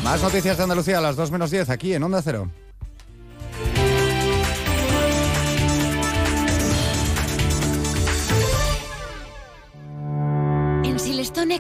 [0.05, 2.51] Más noticias de Andalucía a las 2 menos 10 aquí en Onda Cero.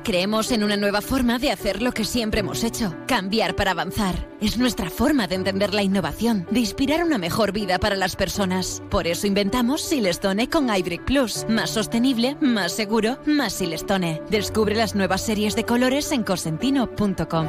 [0.01, 4.28] Creemos en una nueva forma de hacer lo que siempre hemos hecho, cambiar para avanzar.
[4.40, 8.82] Es nuestra forma de entender la innovación, de inspirar una mejor vida para las personas.
[8.90, 14.22] Por eso inventamos Silestone con iBrick Plus, más sostenible, más seguro, más Silestone.
[14.30, 17.49] Descubre las nuevas series de colores en cosentino.com.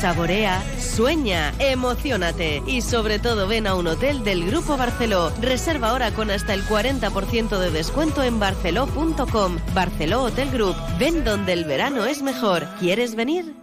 [0.00, 5.32] saborea, sueña, emocionate y sobre todo ven a un hotel del Grupo Barceló.
[5.40, 9.58] Reserva ahora con hasta el 40% de descuento en barceló.com.
[9.74, 10.76] Barceló Hotel Group.
[10.98, 12.66] Ven donde el verano es mejor.
[12.80, 13.61] ¿Quieres venir?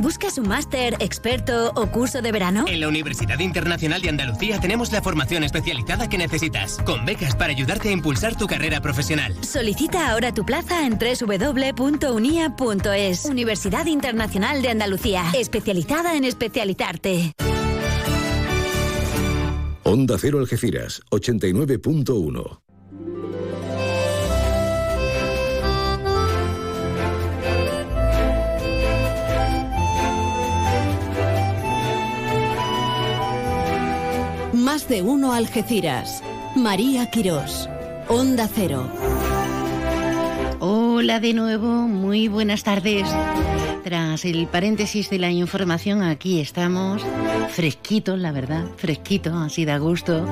[0.00, 2.64] ¿Buscas un máster, experto o curso de verano?
[2.68, 7.50] En la Universidad Internacional de Andalucía tenemos la formación especializada que necesitas, con becas para
[7.50, 9.34] ayudarte a impulsar tu carrera profesional.
[9.42, 12.04] Solicita ahora tu plaza en www.unia.es.
[13.24, 17.32] Universidad Internacional de Andalucía, especializada en especializarte.
[19.82, 22.60] Onda Cero Algeciras, 89.1.
[34.70, 36.22] Más de uno Algeciras.
[36.54, 37.70] María Quirós.
[38.06, 38.86] Onda Cero.
[40.60, 43.08] Hola de nuevo, muy buenas tardes.
[43.82, 47.02] Tras el paréntesis de la información, aquí estamos,
[47.48, 50.26] fresquitos, la verdad, fresquito, así da gusto.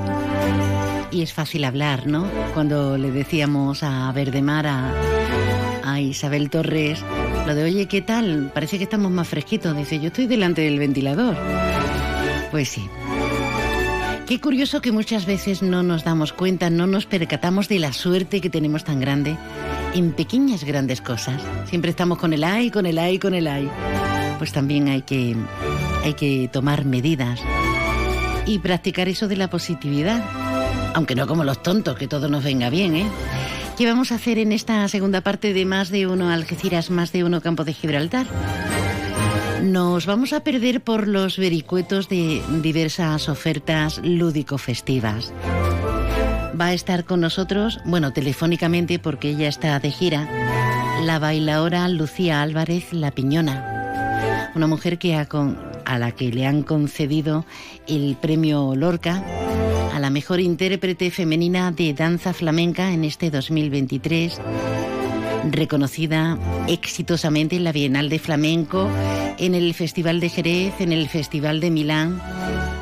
[1.11, 2.27] Y es fácil hablar, ¿no?
[2.53, 7.03] Cuando le decíamos a Verdemar, a Isabel Torres,
[7.47, 8.51] lo de, oye, ¿qué tal?
[8.53, 9.75] Parece que estamos más fresquitos.
[9.75, 11.39] Dice, yo estoy delante del ventilador.
[12.51, 12.87] Pues sí.
[14.27, 18.41] Qué curioso que muchas veces no nos damos cuenta, no nos percatamos de la suerte
[18.41, 19.37] que tenemos tan grande
[19.95, 21.41] en pequeñas grandes cosas.
[21.69, 23.71] Siempre estamos con el ay, con el ay, con el ay.
[24.39, 25.37] Pues también hay que
[26.03, 27.41] hay que tomar medidas
[28.47, 30.25] y practicar eso de la positividad,
[30.95, 33.07] aunque no como los tontos, que todo nos venga bien, ¿eh?
[33.79, 37.23] ¿Qué vamos a hacer en esta segunda parte de Más de Uno Algeciras, Más de
[37.23, 38.27] Uno Campo de Gibraltar?
[39.67, 45.33] Nos vamos a perder por los vericuetos de diversas ofertas lúdico-festivas.
[46.59, 50.29] Va a estar con nosotros, bueno, telefónicamente porque ella está de gira,
[51.03, 57.45] la bailaora Lucía Álvarez La Piñona, una mujer que a la que le han concedido
[57.89, 59.25] el premio Lorca
[59.93, 64.41] a la mejor intérprete femenina de danza flamenca en este 2023
[65.53, 66.39] reconocida
[66.69, 68.89] exitosamente en la Bienal de Flamenco,
[69.39, 72.21] en el Festival de Jerez, en el Festival de Milán.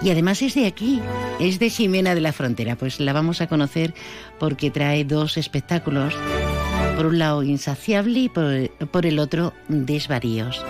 [0.02, 1.00] Y además es de aquí,
[1.40, 2.76] es de Jimena de la Frontera.
[2.76, 3.94] Pues la vamos a conocer
[4.38, 6.14] porque trae dos espectáculos.
[6.96, 10.64] Por un lado, Insaciable y por, el otro, Desvaríos.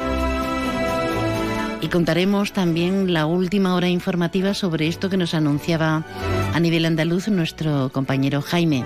[1.80, 6.04] Y contaremos también la última hora informativa sobre esto que nos anunciaba
[6.54, 8.84] a nivel andaluz nuestro compañero Jaime.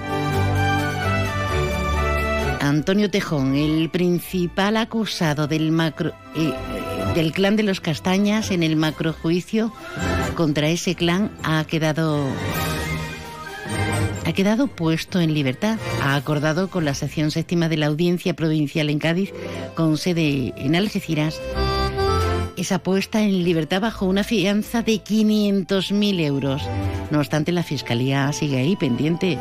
[2.68, 6.52] Antonio Tejón, el principal acusado del macro eh,
[7.14, 9.72] del clan de los Castañas en el macrojuicio
[10.34, 12.26] contra ese clan ha quedado
[14.26, 15.78] ha quedado puesto en libertad.
[16.02, 19.32] Ha acordado con la sección séptima de la Audiencia Provincial en Cádiz,
[19.74, 21.40] con sede en Algeciras,
[22.58, 26.62] esa puesta en libertad bajo una fianza de 500.000 euros.
[27.10, 29.38] No obstante, la Fiscalía sigue ahí pendiente.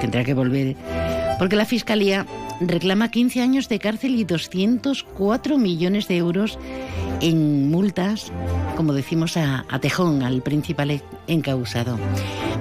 [0.00, 0.76] Tendrá que volver.
[1.38, 2.26] Porque la Fiscalía
[2.60, 6.58] reclama 15 años de cárcel y 204 millones de euros
[7.20, 8.32] en multas,
[8.76, 11.98] como decimos a, Tejón, al principal encausado.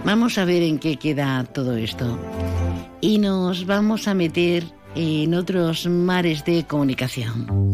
[0.06, 2.18] Vamos a ver en qué queda todo esto.
[3.02, 4.64] Y nos vamos a meter
[4.96, 7.72] en otros mares de comunicación.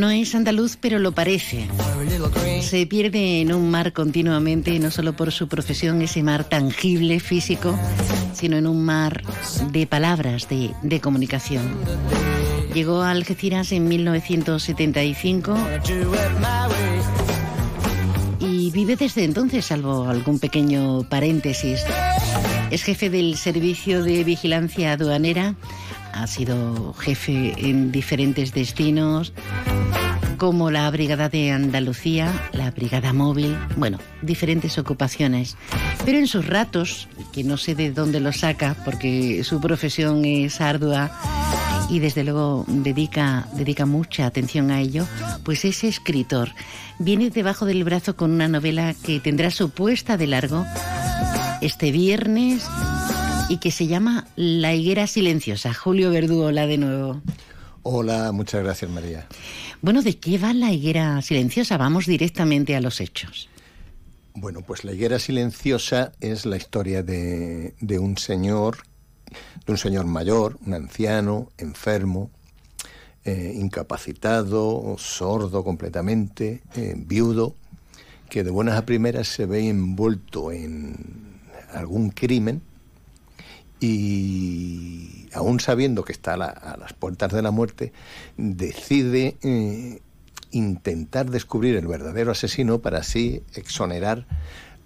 [0.00, 1.68] No es andaluz, pero lo parece.
[2.62, 7.78] Se pierde en un mar continuamente, no solo por su profesión, ese mar tangible, físico,
[8.32, 9.22] sino en un mar
[9.70, 11.68] de palabras, de, de comunicación.
[12.72, 15.54] Llegó a Algeciras en 1975
[18.38, 21.84] y vive desde entonces, salvo algún pequeño paréntesis.
[22.70, 25.56] Es jefe del Servicio de Vigilancia Aduanera,
[26.12, 29.32] ha sido jefe en diferentes destinos,
[30.36, 35.56] como la Brigada de Andalucía, la Brigada Móvil, bueno, diferentes ocupaciones.
[36.06, 40.60] Pero en sus ratos, que no sé de dónde lo saca, porque su profesión es
[40.60, 41.10] ardua
[41.90, 45.06] y desde luego dedica, dedica mucha atención a ello,
[45.44, 46.50] pues es escritor.
[46.98, 50.64] Viene debajo del brazo con una novela que tendrá su puesta de largo
[51.60, 52.66] este viernes
[53.50, 55.74] y que se llama La higuera silenciosa.
[55.74, 57.20] Julio Verduola de nuevo.
[57.82, 59.26] Hola, muchas gracias María.
[59.82, 61.76] Bueno, ¿de qué va la higuera silenciosa?
[61.76, 63.48] Vamos directamente a los hechos.
[64.34, 68.78] Bueno, pues la higuera silenciosa es la historia de, un señor,
[69.66, 72.30] de un señor mayor, un anciano, enfermo,
[73.24, 77.56] eh, incapacitado, sordo completamente, eh, viudo,
[78.28, 80.94] que de buenas a primeras se ve envuelto en
[81.72, 82.62] algún crimen
[83.80, 87.92] y aún sabiendo que está a, las puertas de la muerte,
[88.36, 90.00] decide eh,
[90.50, 94.26] intentar descubrir el verdadero asesino para así exonerar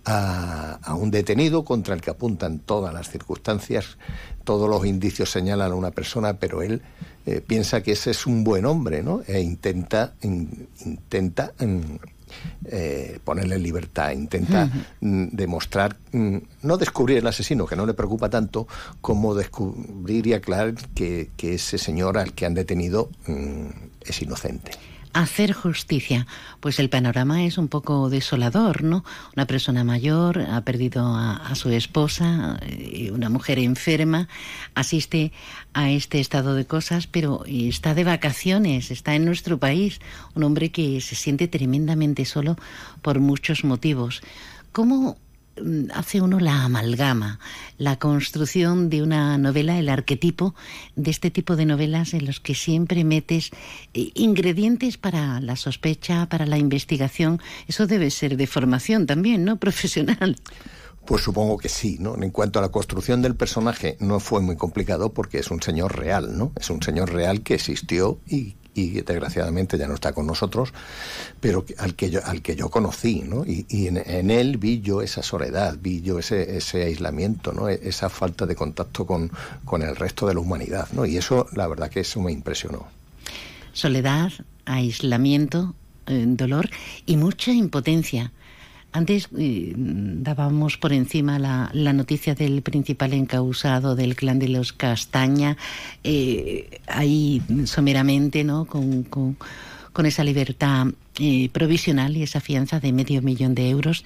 [0.05, 3.97] a, un detenido contra el que apuntan todas las circunstancias,
[4.45, 6.83] todos los indicios señalan a una persona, pero él
[7.27, 9.23] eh, piensa que ese es un buen hombre, ¿no?
[9.27, 11.53] E intenta, intenta
[12.67, 14.71] eh, ponerle en libertad, intenta
[15.01, 18.67] mm, demostrar, mm, no descubrir el asesino, que no le preocupa tanto,
[19.01, 23.67] como descubrir y aclarar que, ese señor al que han detenido mm,
[24.01, 24.73] es inocente
[25.15, 26.27] hacer justicia.
[26.61, 29.05] Pues el panorama es un poco desolador, ¿no?
[29.35, 34.29] Una persona mayor ha perdido a, su esposa, eh, una mujer enferma,
[34.75, 35.33] asiste
[35.73, 40.01] a este estado de cosas, pero está de vacaciones, está en nuestro país,
[40.35, 42.57] un hombre que se siente tremendamente solo
[43.01, 44.21] por muchos motivos.
[44.73, 45.17] ¿Cómo
[45.93, 47.39] hace uno la amalgama,
[47.79, 50.55] la construcción de una novela, el arquetipo
[50.97, 53.51] de este tipo de novelas en los que siempre metes
[53.95, 57.41] eh, ingredientes para la sospecha, para la investigación.
[57.69, 59.57] Eso debe ser de formación también, ¿no?
[59.65, 60.37] Profesional.
[61.07, 62.17] Pues supongo que sí, ¿no?
[62.17, 65.99] En cuanto a la construcción del personaje, no fue muy complicado porque es un señor
[65.99, 66.53] real, ¿no?
[66.59, 70.73] Es un señor real que existió y, y desgraciadamente ya no está con nosotros,
[71.41, 73.45] pero al que yo, al que yo conocí, ¿no?
[73.47, 77.69] Y, en, él vi yo esa soledad, vi yo ese, ese aislamiento, ¿no?
[77.69, 79.31] E, esa falta de contacto con,
[79.65, 81.07] con el resto de la humanidad, ¿no?
[81.07, 82.87] Y eso, la verdad que eso me impresionó.
[83.73, 84.33] Soledad,
[84.65, 85.75] aislamiento,
[86.07, 86.69] eh, dolor
[87.07, 88.33] y mucha impotencia.
[88.95, 95.57] Antes eh, dábamos por encima la, noticia del principal encausado del clan de los Castaña,
[96.05, 98.67] eh, ahí someramente, ¿no?
[98.67, 100.87] Con, con, esa libertad
[101.19, 104.05] eh, provisional y esa fianza de medio millón de euros.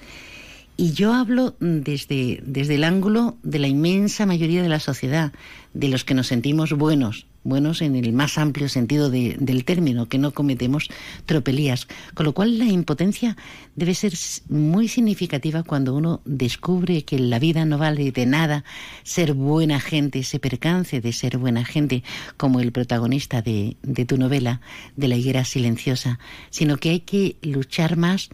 [0.75, 5.33] Y yo hablo desde, desde el ángulo de la inmensa mayoría de la sociedad,
[5.75, 10.17] de los que nos sentimos buenos, buenos en el más amplio sentido del término, que
[10.17, 10.89] no cometemos
[11.25, 11.87] tropelías.
[12.13, 13.35] Con lo cual la impotencia
[13.75, 14.13] debe ser
[14.49, 18.63] muy significativa cuando uno descubre que la vida no vale de nada
[19.03, 22.03] ser buena gente, se percance de ser buena gente,
[22.37, 24.61] como el protagonista de, de tu novela,
[24.95, 26.19] de la higuera silenciosa,
[26.49, 28.29] sino que hay que luchar más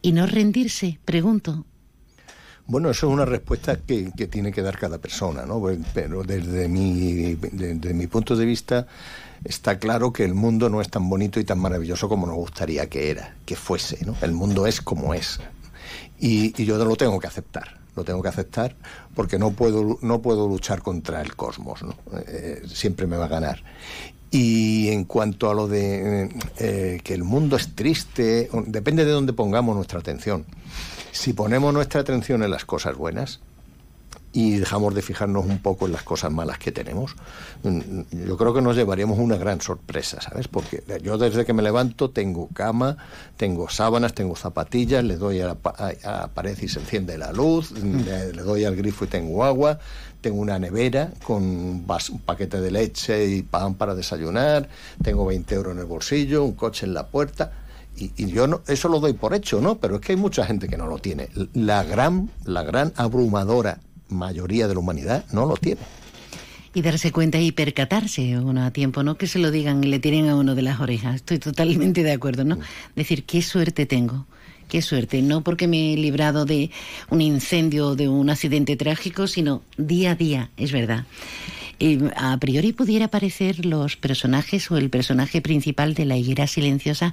[0.00, 1.64] y no rendirse, pregunto.
[2.66, 5.58] Bueno, eso es una respuesta que, tiene que dar cada persona, ¿no?
[5.60, 8.86] Pues, pero desde mi, desde mi punto de vista
[9.44, 12.88] está claro que el mundo no es tan bonito y tan maravilloso como nos gustaría
[12.88, 14.16] que era, que fuese, ¿no?
[14.22, 15.40] El mundo es como es.
[16.18, 18.74] Y, yo lo tengo que aceptar lo tengo que aceptar
[19.14, 21.94] porque no puedo no puedo luchar contra el cosmos ¿no?
[22.26, 23.62] Eh, siempre me va a ganar
[24.32, 29.34] y en cuanto a lo de eh, que el mundo es triste, depende de dónde
[29.34, 30.46] pongamos nuestra atención.
[31.12, 33.40] Si ponemos nuestra atención en las cosas buenas,
[34.32, 37.14] y dejamos de fijarnos un poco en las cosas malas que tenemos,
[37.62, 40.48] mm, yo creo que nos llevaríamos una gran sorpresa, ¿sabes?
[40.48, 42.96] Porque yo desde que me levanto tengo cama,
[43.36, 48.04] tengo sábanas, tengo zapatillas, le doy a la, pared y se enciende la luz, mm.
[48.34, 49.78] le, doy al grifo y tengo agua,
[50.22, 51.86] tengo una nevera con un,
[52.24, 54.66] paquete de leche y pan para desayunar,
[55.02, 57.52] tengo 20 euros en el bolsillo, un coche en la puerta.
[57.96, 59.78] Y, yo no, eso lo doy por hecho, ¿no?
[59.78, 61.28] Pero es que hay mucha gente que no lo tiene.
[61.54, 65.80] La gran, la gran abrumadora mayoría de la humanidad no lo tiene.
[66.74, 69.98] Y darse cuenta y percatarse uno a tiempo, no que se lo digan y le
[69.98, 71.16] tiren a uno de las orejas.
[71.16, 72.58] Estoy totalmente de acuerdo, ¿no?
[72.96, 74.26] Decir, qué suerte tengo
[74.72, 76.70] qué suerte, no porque me he librado de
[77.10, 81.04] un incendio o de un accidente trágico, sino día a día, es verdad.
[82.16, 87.12] a priori pudiera parecer los personajes o el personaje principal de la higuera silenciosa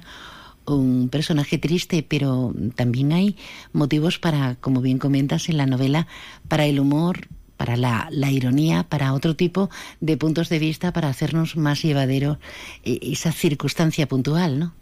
[0.76, 3.36] un personaje triste, pero también hay
[3.72, 6.06] motivos para, como bien comentas en la novela,
[6.48, 9.68] para el humor, para la, la, ironía, para otro tipo
[10.00, 12.38] de puntos de vista, para hacernos más llevadero
[12.84, 14.72] eh, esa circunstancia puntual, ¿no?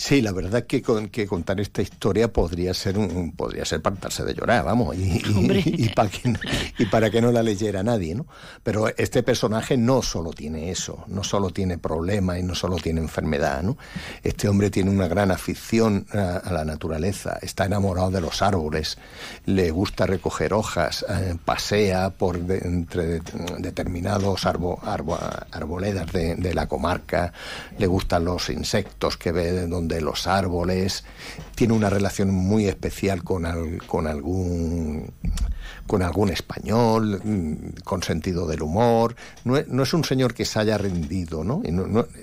[0.00, 4.24] Sí, la verdad que, con, que contar esta historia podría ser un, podría ser partarse
[4.24, 5.20] de llorar, vamos, y,
[5.76, 6.32] y, para que,
[6.78, 8.24] y, para que, no la leyera nadie, ¿no?
[8.62, 13.02] Pero este personaje no solo tiene eso, no solo tiene problemas y no solo tiene
[13.02, 13.76] enfermedad, ¿no?
[14.22, 18.96] Este hombre tiene una gran afición a, la naturaleza, está enamorado de los árboles,
[19.44, 23.20] le gusta recoger hojas, eh, pasea por entre
[23.58, 27.34] determinados arboledas de, de la comarca,
[27.76, 31.04] le gustan los insectos que ve donde de los árboles,
[31.54, 33.44] tiene una relación muy especial con,
[33.86, 35.12] con algún
[35.86, 39.16] con algún español, mm, con sentido del humor.
[39.44, 41.62] No es, un señor que se haya rendido, ¿no?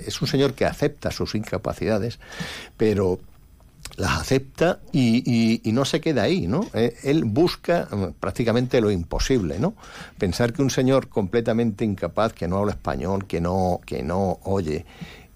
[0.06, 2.18] Es un señor que acepta sus incapacidades,
[2.78, 3.20] pero
[3.98, 6.66] las acepta y, no se queda ahí, ¿no?
[6.74, 9.76] Eh, él busca mm, prácticamente lo imposible, ¿no?
[10.18, 14.86] Pensar que un señor completamente incapaz, que no habla español, que no, que no oye,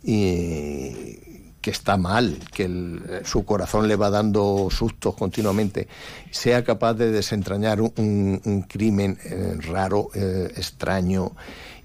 [0.03, 1.30] y
[1.61, 5.87] que está mal, que su corazón le va dando sustos continuamente,
[6.31, 11.33] sea capaz de desentrañar un, crimen eh, raro, eh, extraño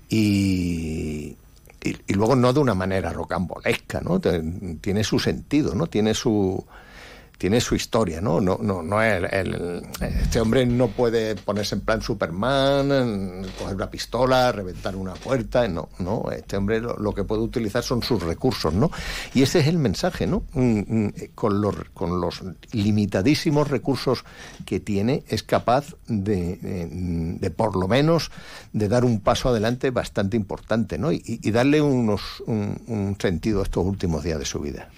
[0.09, 1.37] y,
[1.83, 4.21] y, luego no de una manera rocambolesca, ¿no?
[4.81, 5.87] Tiene su sentido, ¿no?
[5.87, 6.65] Tiene su
[7.39, 8.41] tiene su historia, ¿no?
[8.41, 14.53] No, no, no el, este hombre no puede ponerse en plan Superman, coger una pistola,
[14.53, 18.91] reventar una puerta, no, no, este hombre lo, que puede utilizar son sus recursos, ¿no?
[19.35, 20.45] Y ese es el mensaje, ¿no?
[20.55, 24.25] Mm, mm, con los, con los limitadísimos recursos
[24.65, 26.57] que tiene, es capaz de,
[27.41, 28.31] de, por lo menos,
[28.73, 31.13] de dar un paso adelante bastante importante, ¿no?
[31.13, 34.91] Y, darle unos, un sentido a estos últimos días de su vida.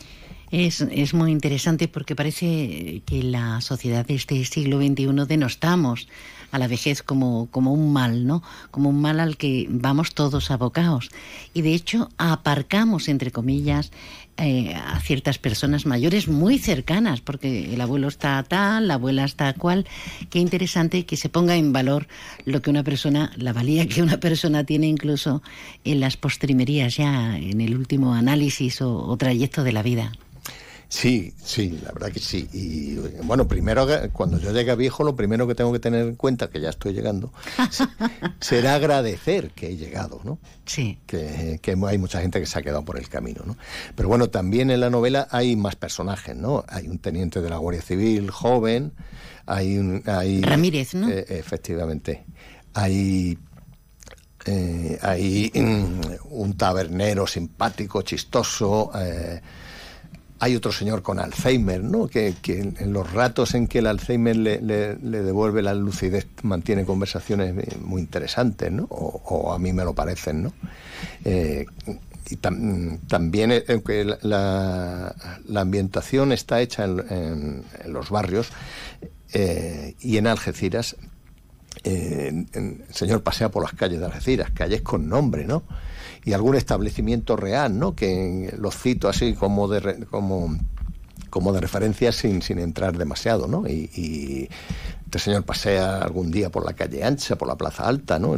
[0.51, 6.09] Es, es, muy interesante porque parece que la sociedad de este siglo XXI denostamos
[6.51, 8.43] a la vejez como, como un mal, ¿no?
[8.71, 11.11] Como un mal al que vamos todos abocados.
[11.53, 13.93] Y de hecho aparcamos, entre comillas,
[14.39, 19.53] eh, a ciertas personas mayores muy cercanas, porque el abuelo está tal, la abuela está
[19.53, 19.87] cual.
[20.31, 22.07] Qué interesante que se ponga en valor
[22.45, 25.43] lo que una persona, la valía que una persona tiene incluso
[25.85, 30.13] en las postrimerías, ya en el último análisis o trayecto de la vida.
[30.89, 32.49] Sí, sí, la verdad que sí.
[32.53, 36.15] Y bueno, primero, cuando yo llegue a viejo, lo primero que tengo que tener en
[36.15, 37.31] cuenta, que ya estoy llegando,
[38.41, 40.39] será agradecer que he llegado, ¿no?
[40.65, 40.99] Sí.
[41.07, 43.57] Que, hay mucha gente que se ha quedado por el camino, ¿no?
[43.95, 46.65] Pero bueno, también en la novela hay más personajes, ¿no?
[46.69, 48.93] Hay un teniente de la Guardia Civil joven,
[49.45, 50.03] hay un...
[50.07, 51.11] Hay, Ramírez, ¿no?
[51.11, 52.25] Eh, efectivamente.
[52.73, 53.39] Hay
[54.47, 59.43] eh, hay mm, un tabernero simpático, chistoso, eh,
[60.41, 62.07] hay otro señor con Alzheimer, ¿no?
[62.07, 67.77] Que, en los ratos en que el Alzheimer le, devuelve la lucidez mantiene conversaciones eh,
[67.81, 68.85] muy interesantes, ¿no?
[68.85, 70.53] O, a mí me lo parecen, ¿no?
[71.25, 71.67] Eh,
[72.31, 75.15] y también eh, la,
[75.57, 78.51] ambientación está hecha en, los barrios
[79.33, 80.97] y en Algeciras
[81.85, 85.63] el señor pasea por las calles de Algeciras, calles con nombre, ¿no?
[86.25, 87.95] Y algún establecimiento real, ¿no?
[87.95, 90.57] Que los cito así como de, como,
[91.31, 93.67] como de referencia sin, sin entrar demasiado, ¿no?
[93.67, 94.49] Y,
[95.09, 98.37] este señor pasea algún día por la calle ancha, por la plaza alta, ¿no?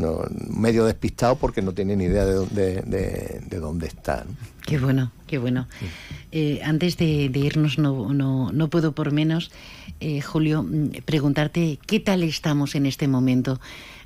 [0.51, 4.25] medio despistado porque no tiene ni idea de, dónde, de, dónde está.
[4.65, 5.67] Qué bueno, qué bueno.
[6.31, 9.51] Eh, antes de, irnos, no, no, no, puedo por menos,
[9.99, 13.61] eh, Julio, mm, preguntarte qué tal estamos en este momento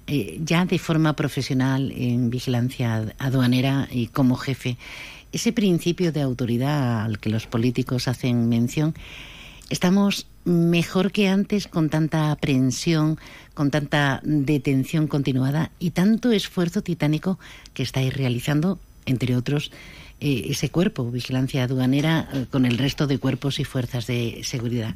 [0.07, 4.77] eh, ya de forma profesional en vigilancia aduanera y como jefe,
[5.33, 8.95] ese principio de autoridad al que los políticos hacen mención,
[9.71, 13.19] estamos mejor que antes con tanta aprensión,
[13.55, 17.39] con tanta detención continuada y tanto esfuerzo titánico
[17.73, 19.73] que estáis realizando, entre otros,
[20.21, 24.95] eh, ese cuerpo, vigilancia aduanera, eh, con el resto de cuerpos y fuerzas de seguridad.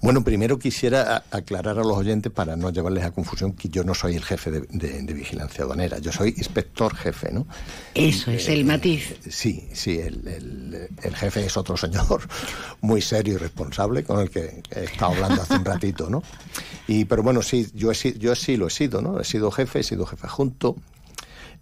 [0.00, 3.94] Bueno, primero quisiera aclarar a los oyentes para no llevarles a confusión que yo no
[3.94, 7.46] soy el jefe de, vigilancia aduanera, yo soy inspector jefe, ¿no?
[7.94, 9.16] Eso es el matiz.
[9.28, 12.28] Sí, sí, el, jefe es otro señor
[12.80, 16.22] muy serio y responsable con el que he estado hablando hace un ratito, ¿no?
[16.86, 19.20] Y pero bueno, sí, yo, he, yo sí lo he sido, ¿no?
[19.20, 20.76] He sido jefe, he sido jefe junto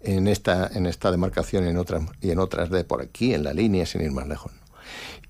[0.02, 3.42] en esta en esta demarcación y en otras y en otras de por aquí en
[3.42, 4.52] la línea sin ir más lejos.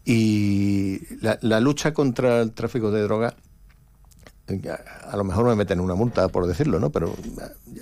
[0.09, 3.35] Y la, lucha contra el tráfico de droga,
[5.11, 6.91] a lo mejor me meten una multa por decirlo, ¿no?
[6.91, 7.13] Pero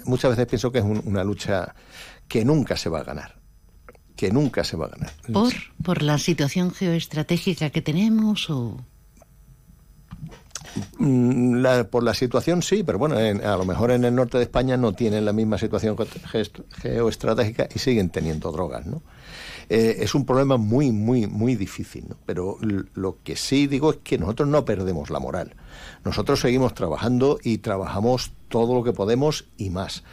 [0.06, 1.74] muchas veces pienso que es una lucha
[2.26, 3.36] que nunca se va a ganar.
[4.16, 5.12] Que nunca se va a ganar.
[5.34, 5.52] ¿Por,
[5.82, 8.82] por la situación geoestratégica que tenemos o...?
[10.98, 14.78] Mm, por la situación sí, pero bueno, a lo mejor en el norte de España
[14.78, 15.94] no tienen la misma situación
[16.80, 19.02] geoestratégica y siguen teniendo drogas, ¿no?
[19.68, 22.06] Eh, es un problema muy, muy, muy difícil.
[22.08, 22.16] ¿no?
[22.26, 22.58] Pero
[22.94, 25.54] lo que sí digo es que nosotros no perdemos la moral.
[26.04, 30.04] Nosotros seguimos trabajando y trabajamos todo lo que podemos y más.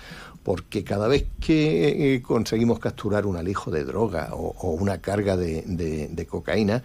[0.44, 6.28] Porque cada vez que eh, conseguimos capturar un alijo de droga o, una carga de
[6.28, 6.84] cocaína,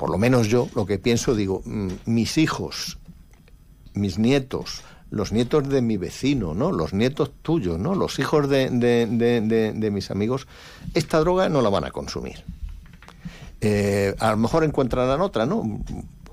[0.00, 2.98] por lo menos yo lo que pienso, digo, mm, mis hijos,
[3.92, 6.70] mis nietos, los nietos de mi vecino, ¿no?
[6.72, 7.94] Los nietos tuyos, ¿no?
[7.94, 10.46] Los hijos de, de, mis amigos,
[10.94, 12.44] esta droga no la van a consumir.
[13.60, 15.80] Eh, a lo mejor encontrarán otra, ¿no?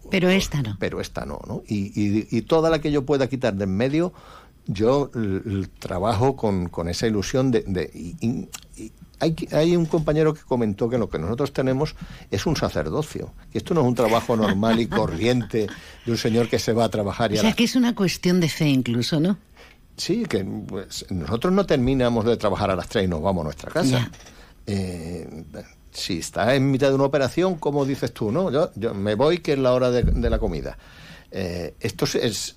[0.09, 0.77] Pero esta no.
[0.79, 1.63] Pero esta no, ¿no?
[1.67, 1.91] Y,
[2.35, 4.13] y, toda la que yo pueda quitar de en medio,
[4.67, 5.09] yo
[5.79, 7.89] trabajo con, con, esa ilusión de...
[7.93, 8.47] Y,
[9.19, 11.95] hay, hay, un compañero que comentó que lo que nosotros tenemos
[12.29, 15.67] es un sacerdocio, que esto no es un trabajo normal y corriente
[16.05, 17.31] de un señor que se va a trabajar.
[17.33, 19.37] Y o sea, que es una cuestión de fe incluso, ¿no?
[19.95, 23.43] Sí, que pues, nosotros no terminamos de trabajar a las tres y nos vamos a
[23.45, 24.11] nuestra casa.
[24.67, 25.45] Eh,
[25.91, 28.51] si está en mitad de una operación, como dices tú, ¿no?
[28.51, 30.77] Yo, yo me voy, que es la hora de, la comida.
[31.31, 32.55] Eh, esto es...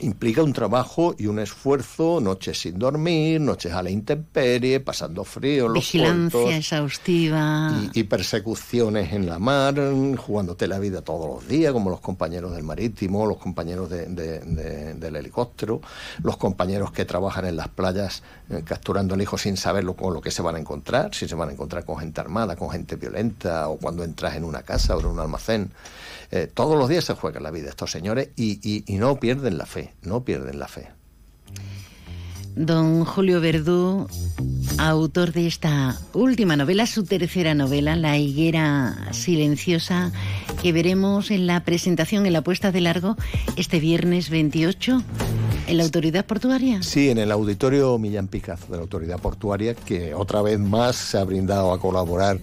[0.00, 5.68] implica un trabajo y un esfuerzo, noches sin dormir, noches a la intemperie, pasando frío,
[5.68, 9.74] los vigilancia exhaustiva y, persecuciones en la mar,
[10.16, 15.80] jugándote la vida todos los días, como los compañeros del marítimo, los compañeros del helicóptero,
[16.22, 20.20] los compañeros que trabajan en las playas eh, capturando al hijo sin saber con lo
[20.20, 22.96] que se van a encontrar, si se van a encontrar con gente armada, con gente
[22.96, 25.70] violenta o cuando entras en una casa o en un almacén.
[26.30, 29.94] Eh, todos los días se juegan la vida estos señores y, no pierden la fe,
[30.02, 30.88] no pierden la fe.
[32.54, 34.08] Don Julio Verdú,
[34.78, 40.10] autor de esta última novela, su tercera novela, La higuera silenciosa,
[40.62, 43.16] que veremos en la presentación, en la puesta de largo,
[43.56, 45.04] este viernes 28
[45.66, 46.80] ¿En la autoridad portuaria?
[46.82, 51.18] Sí, en el auditorio Millán Picazo de la autoridad portuaria, que otra vez más se
[51.18, 52.38] ha brindado a colaborar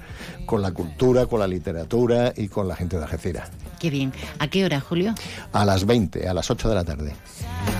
[0.46, 3.50] con la cultura, con la literatura y con la gente de Algeciras.
[3.84, 4.14] Qué bien.
[4.40, 5.14] ¿A qué hora, Julio?
[5.52, 7.14] A las 20, a las 8 de la tarde.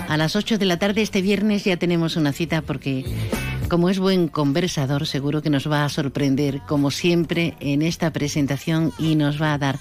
[0.06, 3.06] A las 8 de la tarde este viernes ya tenemos una cita porque
[3.70, 8.92] como es buen conversador seguro que nos va a sorprender como siempre en esta presentación
[8.98, 9.78] y nos va a dar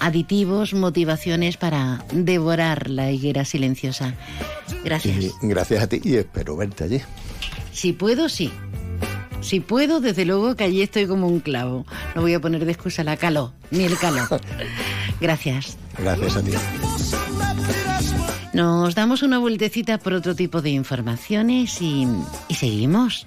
[0.00, 4.12] aditivos, motivaciones para devorar la higuera silenciosa.
[4.84, 5.32] Gracias.
[5.40, 7.00] gracias a ti y espero verte allí.
[7.72, 8.52] Si puedo, sí.
[9.40, 11.86] Si puedo, desde luego que allí estoy como un clavo.
[12.14, 14.26] No voy a poner de excusa la calo, ni el calo.
[15.20, 15.76] Gracias.
[15.98, 16.52] Gracias a ti.
[18.52, 22.06] Nos damos una vueltecita por otro tipo de informaciones y,
[22.48, 23.26] y seguimos.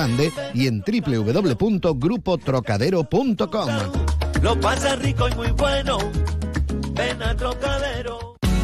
[0.53, 3.69] Y en www.grupotrocadero.com.
[4.41, 5.99] Lo pasa rico y muy bueno.
[6.93, 8.00] Ven a Trocadero.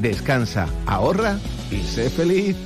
[0.00, 1.38] Descansa, ahorra
[1.70, 2.56] y sé feliz.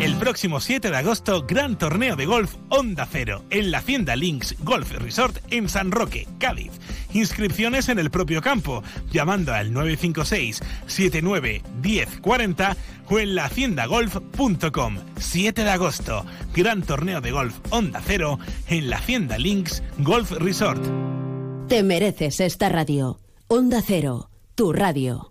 [0.00, 4.56] El próximo 7 de agosto, gran torneo de golf Onda Cero en la Hacienda Links
[4.60, 6.72] Golf Resort en San Roque, Cádiz.
[7.12, 12.76] Inscripciones en el propio campo, llamando al 956 79 1040
[13.10, 14.96] o en lahaciendagolf.com.
[15.18, 18.38] 7 de agosto, gran torneo de golf Onda Cero
[18.68, 20.82] en la Hacienda Links Golf Resort.
[21.68, 23.20] Te mereces esta radio.
[23.48, 25.30] Onda Cero, tu radio.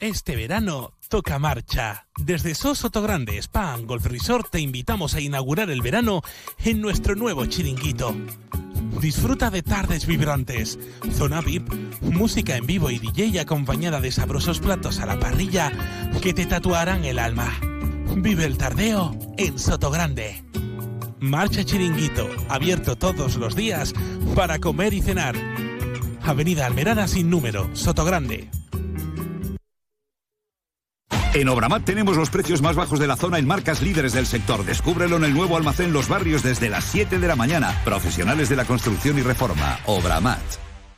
[0.00, 2.06] Este verano toca marcha.
[2.16, 6.22] Desde Sosoto Grande Spa and Golf Resort te invitamos a inaugurar el verano
[6.64, 8.14] en nuestro nuevo chiringuito.
[9.00, 10.78] Disfruta de tardes vibrantes,
[11.14, 15.72] zona VIP, música en vivo y DJ acompañada de sabrosos platos a la parrilla
[16.22, 17.52] que te tatuarán el alma.
[18.18, 20.44] Vive el tardeo en Sotogrande.
[21.18, 23.94] Marcha Chiringuito, abierto todos los días
[24.36, 25.34] para comer y cenar.
[26.22, 28.48] Avenida Almerana sin número, Sotogrande.
[31.34, 34.64] En Obramat tenemos los precios más bajos de la zona en marcas líderes del sector.
[34.64, 37.80] Descúbrelo en el nuevo almacén Los Barrios desde las 7 de la mañana.
[37.84, 39.78] Profesionales de la construcción y reforma.
[39.86, 40.67] Obramat.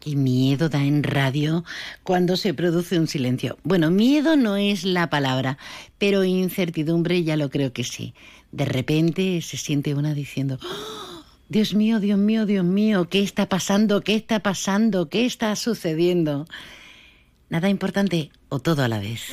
[0.00, 1.64] Qué miedo da en radio
[2.04, 3.58] cuando se produce un silencio.
[3.64, 5.58] Bueno, miedo no es la palabra,
[5.98, 8.14] pero incertidumbre ya lo creo que sí.
[8.52, 11.24] De repente se siente una diciendo, ¡Oh!
[11.48, 14.02] Dios mío, Dios mío, Dios mío, ¿qué está pasando?
[14.02, 15.08] ¿Qué está pasando?
[15.08, 16.46] ¿Qué está sucediendo?
[17.48, 19.32] Nada importante o todo a la vez.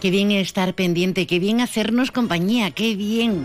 [0.00, 3.44] Qué bien estar pendiente, qué bien hacernos compañía, qué bien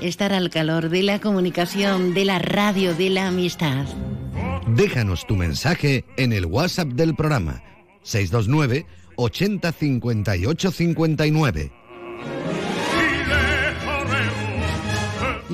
[0.00, 3.86] estar al calor de la comunicación, de la radio, de la amistad.
[4.66, 7.62] Déjanos tu mensaje en el WhatsApp del programa
[8.02, 8.84] 629
[9.14, 11.72] 80 58 59.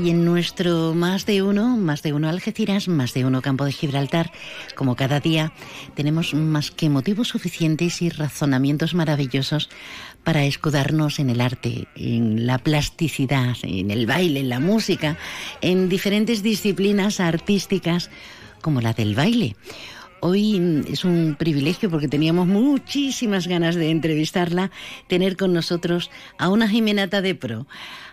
[0.04, 3.72] Y en nuestro más de uno, más de uno Algeciras, más de uno Campo de
[3.72, 4.30] Gibraltar,
[4.76, 5.52] como cada día,
[5.94, 9.68] tenemos más que motivos suficientes y razonamientos maravillosos
[10.24, 15.16] para escudarnos en el arte, en la plasticidad, en el baile, en la música,
[15.60, 18.10] en diferentes disciplinas artísticas
[18.60, 19.56] como la del baile.
[20.20, 24.70] Hoy es un privilegio porque teníamos muchísimas ganas de entrevistarla,
[25.06, 27.66] tener con nosotros a una Jimenata de Pro,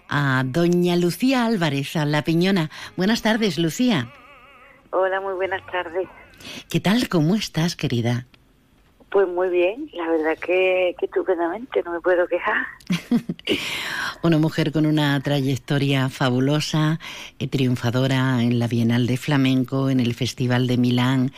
[0.07, 2.69] a doña Lucía Álvarez, a La Piñona.
[2.95, 4.13] Buenas tardes, Lucía.
[4.91, 6.07] Hola, muy buenas tardes.
[6.69, 7.09] ¿Qué tal?
[7.09, 8.27] ¿Cómo estás, querida?
[9.15, 12.65] Pues muy bien, la verdad que, estupendamente, no me puedo quejar.
[14.23, 16.99] una mujer con una trayectoria fabulosa,
[17.39, 21.31] eh, triunfadora en la Bienal de Flamenco, en el Festival de Milán,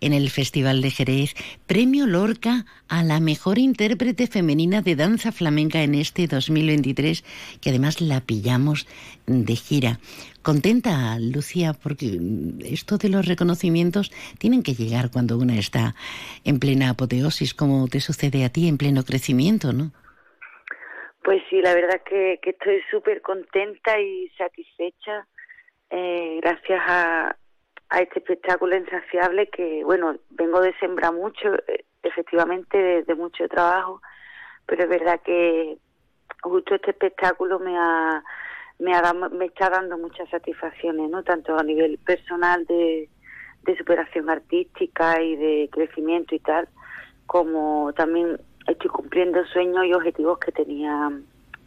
[0.00, 1.34] en el Festival de Jerez,
[1.66, 7.24] premio Lorca a la mejor intérprete femenina de danza flamenca en este 2023,
[7.60, 8.86] que además la pillamos
[9.26, 9.98] de gira.
[10.44, 12.18] Contenta, Lucía, porque
[12.64, 15.94] esto de los reconocimientos tienen que llegar cuando una está
[16.44, 19.90] en plena apoteosis, como te sucede a ti, en pleno crecimiento, ¿no?
[21.24, 25.26] Pues sí, la verdad que, que estoy súper contenta y satisfecha
[25.90, 27.36] eh, gracias a,
[27.88, 34.02] a este espectáculo insaciable que, bueno, vengo de sembrar mucho, eh, efectivamente, de, mucho trabajo,
[34.66, 35.78] pero es verdad que
[36.42, 38.22] justo este espectáculo me ha
[38.78, 41.22] me, ha, me está dando muchas satisfacciones, ¿no?
[41.22, 43.08] Tanto a nivel personal de,
[43.62, 46.68] de superación artística y de crecimiento y tal,
[47.26, 51.10] como también estoy cumpliendo sueños y objetivos que tenía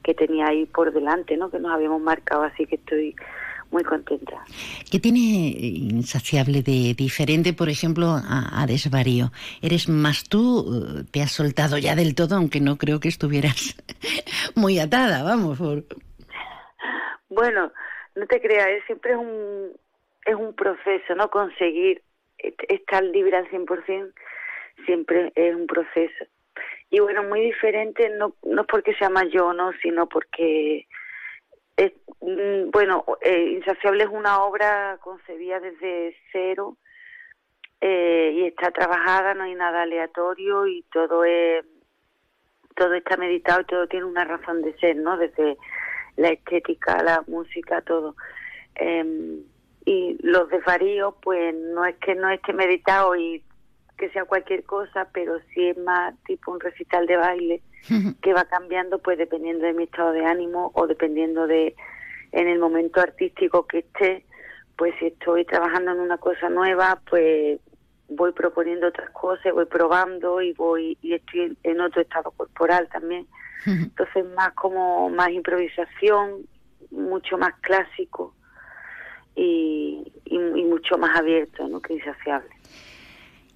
[0.03, 1.49] que tenía ahí por delante, ¿no?
[1.49, 3.13] Que nos habíamos marcado, así que estoy
[3.71, 4.41] muy contenta.
[4.89, 9.33] ¿Qué tiene insaciable de diferente, por ejemplo, a, a, Desvarío?
[9.61, 11.03] ¿Eres más tú?
[11.11, 13.75] ¿Te has soltado ya del todo, aunque no creo que estuvieras
[14.55, 15.57] muy atada, vamos?
[15.57, 15.83] Por...
[17.29, 17.71] Bueno,
[18.15, 19.71] no te creas, siempre es un,
[20.25, 21.29] es un proceso, ¿no?
[21.29, 22.01] Conseguir
[22.37, 24.13] estar libre al 100%
[24.85, 26.25] siempre es un proceso
[26.89, 29.71] y bueno, muy diferente, no, no porque sea más yo, ¿no?
[29.81, 30.87] sino porque,
[31.75, 31.91] es,
[32.21, 36.77] mm, bueno, eh, Insaciable es una obra concebida desde cero
[37.81, 41.65] eh, y está trabajada, no hay nada aleatorio y todo es
[42.75, 45.17] todo está meditado y todo tiene una razón de ser, ¿no?
[45.17, 45.57] Desde
[46.17, 48.15] la estética, la música, todo.
[48.75, 49.39] Eh,
[49.85, 53.41] y los desvaríos, pues no es que no esté meditado y
[53.97, 57.61] que sea cualquier cosa, pero si es más tipo un recital de baile
[58.21, 61.73] que va cambiando pues dependiendo de mi estado de ánimo o dependiendo de
[62.33, 64.25] en el momento artístico que esté,
[64.77, 67.59] pues si estoy trabajando en una cosa nueva, pues
[68.09, 73.25] voy proponiendo otras cosas, voy probando y voy y estoy en otro estado corporal también.
[73.65, 76.47] Entonces más como más improvisación,
[76.91, 78.33] mucho más clásico
[79.35, 81.81] y, mucho más abierto, ¿no?
[81.81, 82.49] que insaciable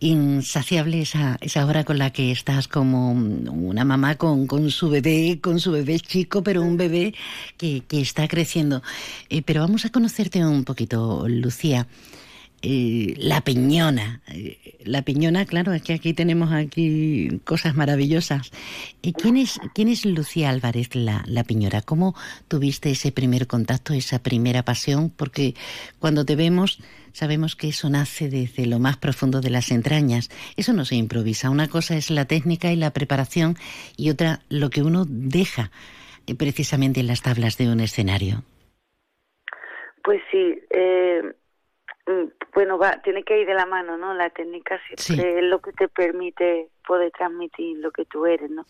[0.02, 5.40] insaciable esa, esa hora con la que estás como una mamá con, con su bebé,
[5.40, 7.14] con su bebé chico, pero un bebé
[7.56, 8.82] que, que está creciendo.
[9.30, 11.86] Eh, pero vamos a conocerte un poquito, Lucía.
[12.64, 14.22] Eh, la piñona.
[14.28, 18.52] Eh, la piñona, claro, es que aquí tenemos aquí cosas maravillosas.
[19.02, 21.82] Eh, ¿quién, es, ¿Quién es Lucía Álvarez, la, la piñora?
[21.82, 22.14] ¿Cómo
[22.48, 25.10] tuviste ese primer contacto, esa primera pasión?
[25.10, 25.56] Porque
[26.00, 26.80] cuando te vemos
[27.14, 30.30] sabemos que eso nace desde lo más profundo de las entrañas.
[30.56, 31.50] Eso no se improvisa.
[31.50, 33.58] Una cosa es la técnica y la preparación
[33.98, 35.72] y otra lo que uno deja
[36.38, 38.44] precisamente en las tablas de un escenario.
[40.04, 40.56] Pues sí,
[42.54, 44.14] bueno, va, tiene que ir de la mano, ¿no?
[44.14, 48.66] La técnica siempre es lo que te permite poder transmitir lo que tú eres, ¿no?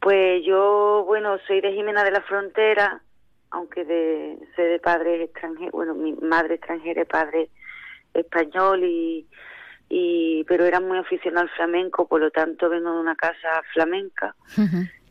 [0.00, 3.02] Pues yo, bueno, soy de Jimena de la Frontera,
[3.50, 7.50] aunque de, soy de padre extranjero, bueno, mi madre extranjera y padre
[8.14, 9.26] español y,
[9.88, 14.34] y pero era muy aficionado al flamenco, por lo tanto vengo de una casa flamenca.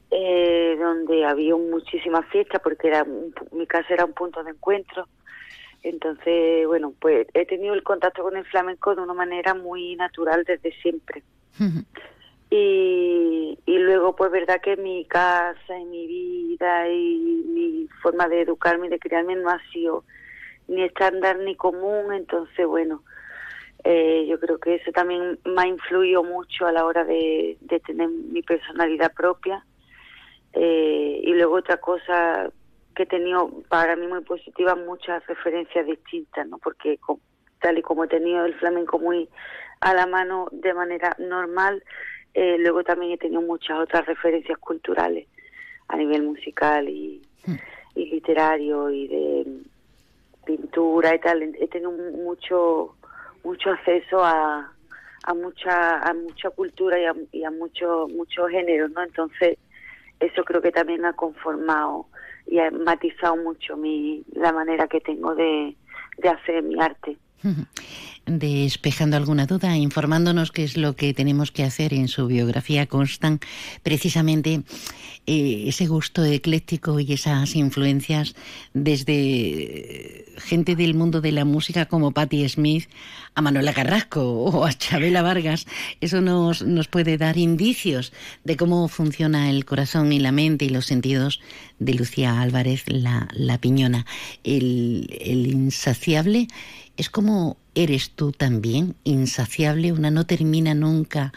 [0.10, 3.06] eh, donde había muchísimas fiestas porque era
[3.52, 5.06] mi casa era un punto de encuentro
[5.89, 10.43] entonces, bueno, pues he tenido el contacto con el flamenco de una manera muy natural
[10.45, 11.23] desde siempre.
[12.49, 18.41] y, y luego, pues verdad que mi casa y mi vida y mi forma de
[18.41, 20.03] educarme y de criarme no ha sido
[20.68, 23.03] ni estándar ni común, entonces, bueno,
[23.84, 27.80] eh, yo creo que eso también me ha influido mucho a la hora de, de
[27.80, 29.65] tener mi personalidad propia.
[30.53, 32.49] Eh, y luego otra cosa
[32.98, 36.57] que he tenido para mí muy positiva, muchas referencias distintas, ¿no?
[36.57, 36.99] Porque
[37.61, 39.30] tal y como he tenido el flamenco muy
[39.82, 41.84] a la mano de manera normal,
[42.34, 45.28] eh, luego también he tenido muchas otras referencias culturales
[45.90, 47.22] a nivel musical y,
[47.95, 49.48] literario y de
[50.44, 51.44] pintura y tal.
[51.44, 52.95] He tenido mucho
[53.44, 54.74] mucho acceso a,
[55.24, 59.03] a mucha a mucha cultura y a, y muchos géneros, ¿no?
[59.03, 59.60] Entonces
[60.19, 62.07] eso creo que también ha conformado
[62.48, 65.76] y ha matizado mucho mi la manera que tengo de,
[66.18, 67.18] de hacer mi arte.
[68.28, 73.40] Despejando alguna duda, informándonos qué es lo que tenemos que hacer en su biografía constan
[73.84, 74.64] precisamente
[75.26, 78.36] eh, ese gusto ecléctico y esas influencias
[78.74, 82.90] desde gente del mundo de la música como Patti Smith
[83.34, 85.66] a Manuela Carrasco o a Chabela Vargas.
[86.02, 88.12] Eso nos, nos puede dar indicios
[88.44, 91.40] de cómo funciona el corazón y la mente y los sentidos
[91.80, 94.06] de Lucía Álvarez, la, la piñona.
[94.44, 96.48] El, el insaciable
[96.98, 101.32] es como eres tú también, insaciable, una no termina nunca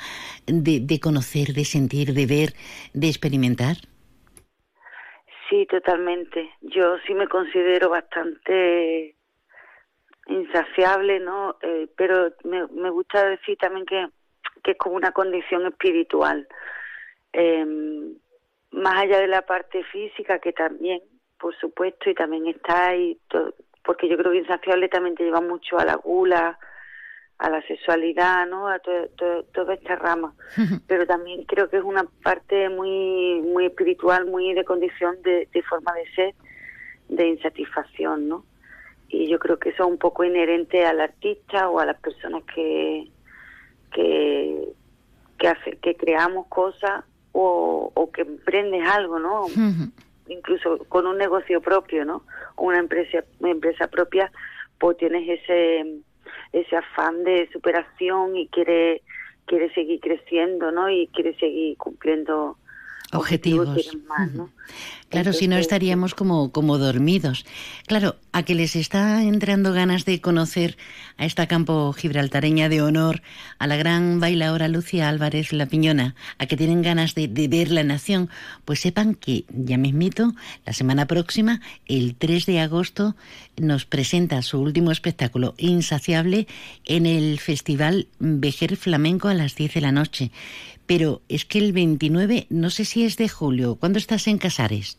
[0.46, 2.50] de, de, conocer, de sentir, de ver,
[2.94, 3.76] de experimentar.
[5.48, 6.48] Sí, totalmente.
[6.60, 9.16] Yo sí me considero bastante
[10.26, 11.56] insaciable, ¿no?
[11.60, 14.06] Eh, pero me, gusta decir también que,
[14.62, 16.46] que, es como una condición espiritual.
[17.32, 17.66] Eh,
[18.70, 21.00] más allá de la parte física, que también,
[21.38, 23.18] por supuesto, y también está ahí,
[23.84, 26.58] porque yo creo que insaciable también te lleva mucho a la gula,
[27.38, 28.68] a la sexualidad, ¿no?
[28.68, 30.34] A toda esta rama.
[30.86, 35.62] Pero también creo que es una parte muy muy espiritual, muy de condición de, de,
[35.62, 36.34] forma de ser,
[37.08, 38.44] de insatisfacción, ¿no?
[39.08, 42.44] Y yo creo que eso es un poco inherente al artista o a las personas
[42.54, 43.08] que
[43.92, 44.68] que
[45.38, 47.02] que, hace, que creamos cosas
[47.32, 49.46] o, o que emprendes algo, ¿no?
[50.30, 52.22] incluso con un negocio propio, ¿no?
[52.56, 54.32] Una empresa, una empresa propia,
[54.78, 56.00] pues tienes ese
[56.52, 59.02] ese afán de superación y quiere
[59.46, 60.88] quiere seguir creciendo, ¿no?
[60.88, 62.56] Y quiere seguir cumpliendo
[63.12, 63.68] objetivos.
[64.08, 64.50] Más, ¿no?
[65.08, 67.44] Claro, si no estaríamos como, como dormidos.
[67.88, 70.76] Claro, a que les está entrando ganas de conocer
[71.16, 73.20] a esta campo gibraltareña de honor,
[73.58, 77.72] a la gran bailadora Lucia Álvarez La Piñona, a que tienen ganas de, de ver
[77.72, 78.30] la nación,
[78.64, 80.32] pues sepan que ya mismito,
[80.64, 83.16] la semana próxima, el 3 de agosto,
[83.56, 86.46] nos presenta su último espectáculo, Insaciable,
[86.84, 90.30] en el Festival Vejer Flamenco a las 10 de la noche.
[90.90, 94.98] Pero es que el 29, no sé si es de julio, ¿cuándo estás en Casares?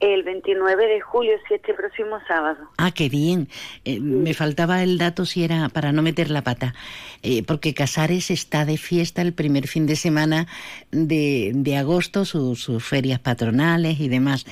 [0.00, 2.58] El 29 de julio, sí, este próximo sábado.
[2.76, 3.46] Ah, qué bien.
[3.84, 6.74] Eh, me faltaba el dato si era para no meter la pata.
[7.22, 10.48] Eh, porque Casares está de fiesta el primer fin de semana
[10.90, 14.44] de, de agosto, sus ferias patronales y demás.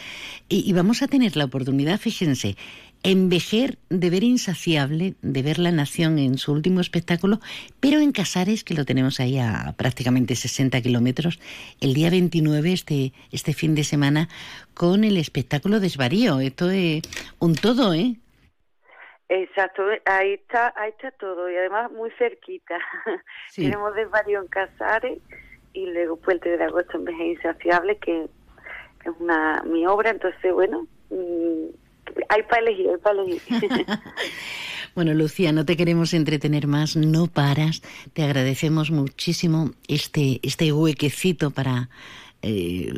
[0.49, 2.57] Y, y vamos a tener la oportunidad, fíjense,
[3.05, 7.39] Envejer de ver insaciable, de ver la nación en su último espectáculo,
[7.79, 11.39] pero en Casares, que lo tenemos ahí a prácticamente 60 kilómetros,
[11.81, 14.29] el día 29, este, este fin de semana,
[14.75, 16.41] con el espectáculo Desvarío.
[16.41, 17.03] Esto es
[17.39, 18.17] un todo, ¿eh?
[19.29, 22.79] Exacto, ahí está, ahí está todo y además muy cerquita.
[23.49, 23.63] Sí.
[23.63, 25.19] Tenemos Desvarío en Casares
[25.73, 30.89] y luego Puente de Agosto en Vejer Insaciable, que es una mi obra, entonces bueno...
[31.11, 31.69] Mmm,
[32.29, 33.87] hay para elegir, hay para elegir.
[34.95, 37.83] bueno, Lucía, no te queremos entretener más, no paras.
[38.13, 41.89] Te agradecemos muchísimo este, este huequecito para...
[42.43, 42.93] Eh,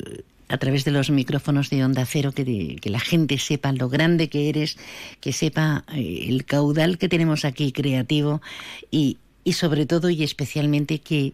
[0.50, 4.28] a través de los micrófonos de Onda Cero, que, que, la gente sepa lo grande
[4.28, 4.78] que eres,
[5.20, 8.42] que sepa eh, el caudal que tenemos aquí creativo
[8.90, 11.32] y, y sobre todo y especialmente que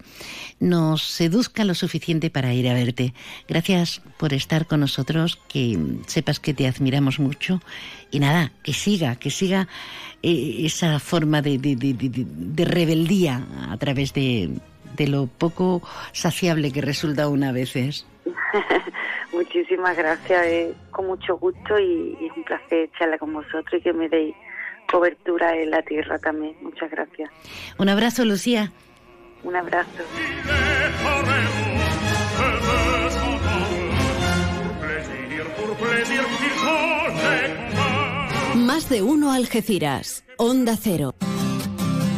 [0.61, 3.15] nos seduzca lo suficiente para ir a verte.
[3.49, 7.61] Gracias por estar con nosotros, que sepas que te admiramos mucho
[8.11, 9.69] y nada, que siga, que siga
[10.23, 14.51] eh, esa forma de, de, de, de, rebeldía a través de,
[15.07, 18.07] lo poco saciable que resulta una veces.
[19.33, 23.83] Muchísimas gracias, eh, con mucho gusto y, y es un placer charlar con vosotros y
[23.83, 24.35] que me deis
[24.91, 26.57] cobertura en la tierra también.
[26.63, 27.31] Muchas gracias.
[27.79, 28.73] Un abrazo, Lucía.
[29.43, 30.03] Un abrazo.
[38.55, 40.25] Más de uno Algeciras.
[40.39, 41.15] Onda Cero.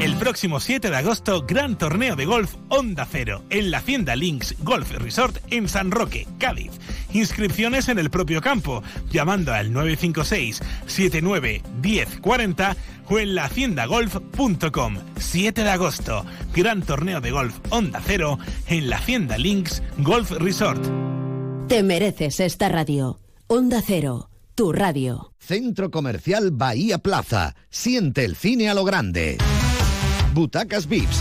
[0.01, 4.55] El próximo 7 de agosto, gran torneo de golf Onda Cero en la Hacienda Links
[4.63, 6.71] Golf Resort en San Roque, Cádiz.
[7.13, 12.77] Inscripciones en el propio campo, llamando al 956 79 1040
[13.09, 14.97] o en lahaciendagolf.com.
[15.17, 16.25] 7 de agosto,
[16.55, 20.83] gran torneo de golf Onda Cero en la Hacienda Links Golf Resort.
[21.69, 23.19] Te mereces esta radio.
[23.47, 25.33] Onda Cero, tu radio.
[25.39, 27.55] Centro Comercial Bahía Plaza.
[27.71, 29.39] Siente el cine a lo grande.
[30.35, 31.21] Butacas VIPs,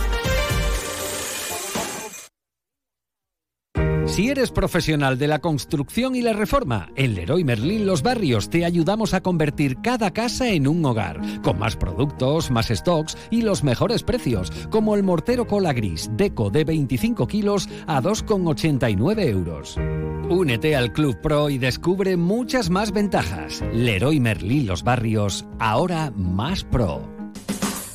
[4.11, 8.65] Si eres profesional de la construcción y la reforma, en Leroy Merlin Los Barrios te
[8.65, 13.63] ayudamos a convertir cada casa en un hogar, con más productos, más stocks y los
[13.63, 19.77] mejores precios, como el mortero cola gris Deco de 25 kilos a 2,89 euros.
[20.29, 23.63] Únete al Club Pro y descubre muchas más ventajas.
[23.73, 27.20] Leroy Merlin Los Barrios, ahora más pro.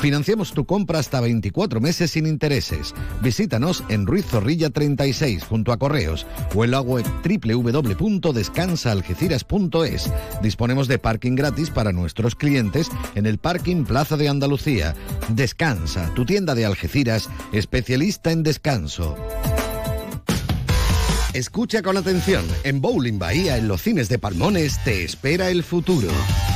[0.00, 2.94] Financiamos tu compra hasta 24 meses sin intereses.
[3.22, 7.04] Visítanos en Ruiz Zorrilla 36 junto a Correos o en la web.
[10.42, 14.94] Disponemos de parking gratis para nuestros clientes en el parking Plaza de Andalucía.
[15.28, 19.16] Descansa, tu tienda de Algeciras, especialista en descanso.
[21.36, 22.44] Escucha con atención.
[22.64, 26.08] En Bowling Bahía, en los cines de Palmones, te espera el futuro.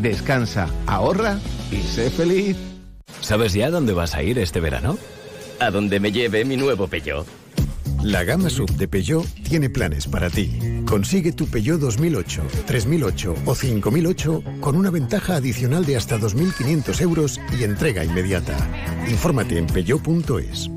[0.00, 1.38] Descansa, ahorra
[1.70, 2.56] y sé feliz.
[3.20, 4.98] ¿Sabes ya dónde vas a ir este verano?
[5.58, 7.26] A donde me lleve mi nuevo Peugeot.
[8.02, 10.82] La gama sub de Peugeot tiene planes para ti.
[10.86, 17.40] Consigue tu Peugeot 2008, 3008 o 5008 con una ventaja adicional de hasta 2.500 euros
[17.58, 18.56] y entrega inmediata.
[19.08, 20.70] Infórmate en peugeot.es.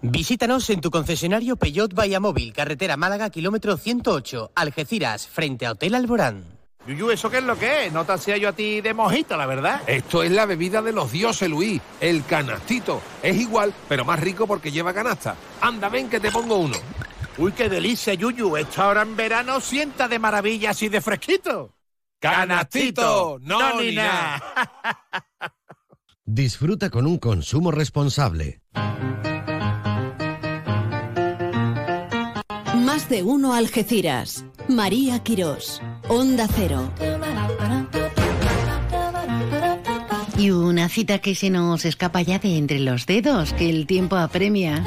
[0.00, 6.51] Visítanos en tu concesionario Peugeot Móvil, carretera Málaga, kilómetro 108, Algeciras, frente a Hotel Alborán.
[6.86, 7.92] Yuyu, ¿eso qué es lo que es?
[7.92, 9.82] No te hacía yo a ti de mojito, la verdad.
[9.86, 13.00] Esto es la bebida de los dioses, Luis, el canastito.
[13.22, 15.36] Es igual, pero más rico porque lleva canasta.
[15.60, 16.76] Anda, ven que te pongo uno.
[17.38, 18.56] Uy, qué delicia, Yuyu.
[18.56, 21.72] Esta hora en verano sienta de maravilla así de fresquito.
[22.18, 23.38] ¡Canastito!
[23.40, 24.42] ¡No, ni nada!
[26.24, 28.60] Disfruta con un consumo responsable.
[32.76, 34.44] Más de uno Algeciras.
[34.68, 35.80] María Quirós.
[36.08, 36.90] Onda Cero.
[40.36, 44.16] Y una cita que se nos escapa ya de entre los dedos, que el tiempo
[44.16, 44.82] apremia.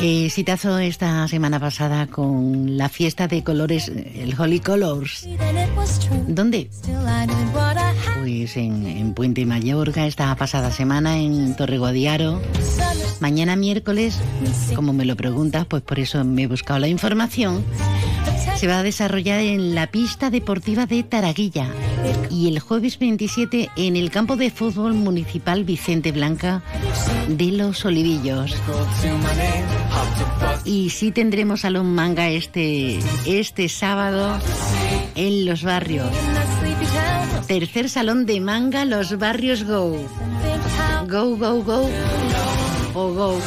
[0.00, 5.28] Eh, citazo esta semana pasada con la fiesta de colores, el Holy Colors.
[6.26, 6.70] ¿Dónde?
[8.20, 12.40] Pues en, en Puente Mayorga esta pasada semana, en Torreguadiaro.
[13.20, 14.18] Mañana miércoles,
[14.74, 17.64] como me lo preguntas, pues por eso me he buscado la información.
[18.56, 21.68] Se va a desarrollar en la pista deportiva de Taraguilla
[22.30, 26.62] y el jueves 27 en el campo de fútbol municipal Vicente Blanca
[27.28, 28.54] de los Olivillos.
[30.64, 34.38] Y sí tendremos salón manga este, este sábado
[35.14, 36.10] en los barrios.
[37.46, 39.96] Tercer salón de manga Los Barrios Go.
[41.08, 41.88] Go, go, go.
[42.94, 43.40] O go.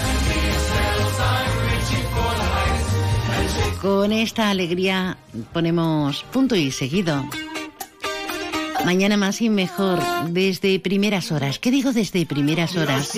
[3.82, 5.18] Con esta alegría
[5.54, 7.26] ponemos punto y seguido.
[8.86, 10.00] Mañana más y mejor,
[10.30, 11.58] desde primeras horas.
[11.58, 13.18] ¿Qué digo desde primeras horas?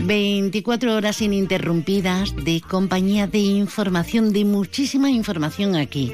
[0.00, 6.12] 24 horas ininterrumpidas de compañía de información, de muchísima información aquí,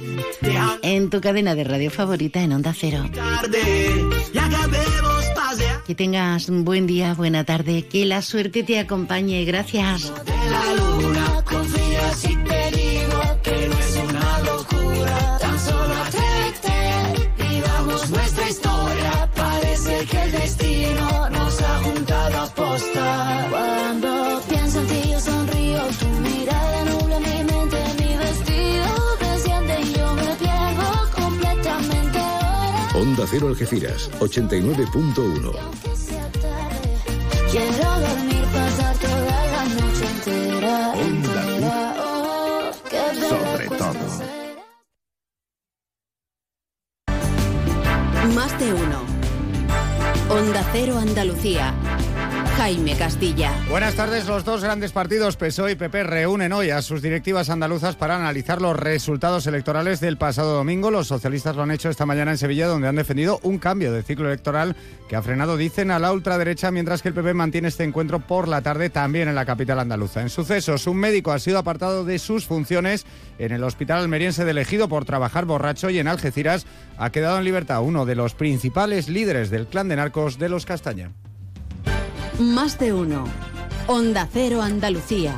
[0.82, 3.04] en tu cadena de radio favorita en Onda Cero.
[5.86, 9.44] Que tengas un buen día, buena tarde, que la suerte te acompañe.
[9.44, 10.12] Gracias.
[33.26, 35.52] Onda Cero Algeciras, 89.1.
[37.50, 40.94] quiero dormir, pasar toda la noche entera.
[40.94, 41.94] entera.
[41.98, 42.70] Oh,
[43.28, 44.04] Sobre todo.
[48.32, 49.02] Más de uno.
[50.30, 51.74] Onda Cero Andalucía.
[52.56, 53.52] Jaime Castilla.
[53.68, 54.26] Buenas tardes.
[54.26, 58.62] Los dos grandes partidos, PSOE y PP, reúnen hoy a sus directivas andaluzas para analizar
[58.62, 60.90] los resultados electorales del pasado domingo.
[60.90, 64.02] Los socialistas lo han hecho esta mañana en Sevilla, donde han defendido un cambio de
[64.02, 64.74] ciclo electoral
[65.06, 68.48] que ha frenado, dicen, a la ultraderecha, mientras que el PP mantiene este encuentro por
[68.48, 70.22] la tarde también en la capital andaluza.
[70.22, 73.04] En sucesos, un médico ha sido apartado de sus funciones
[73.38, 76.64] en el hospital almeriense de Ejido por trabajar borracho y en Algeciras
[76.96, 80.64] ha quedado en libertad uno de los principales líderes del clan de narcos de los
[80.64, 81.12] Castaña.
[82.38, 83.24] Más de uno.
[83.86, 85.34] Onda Cero Andalucía.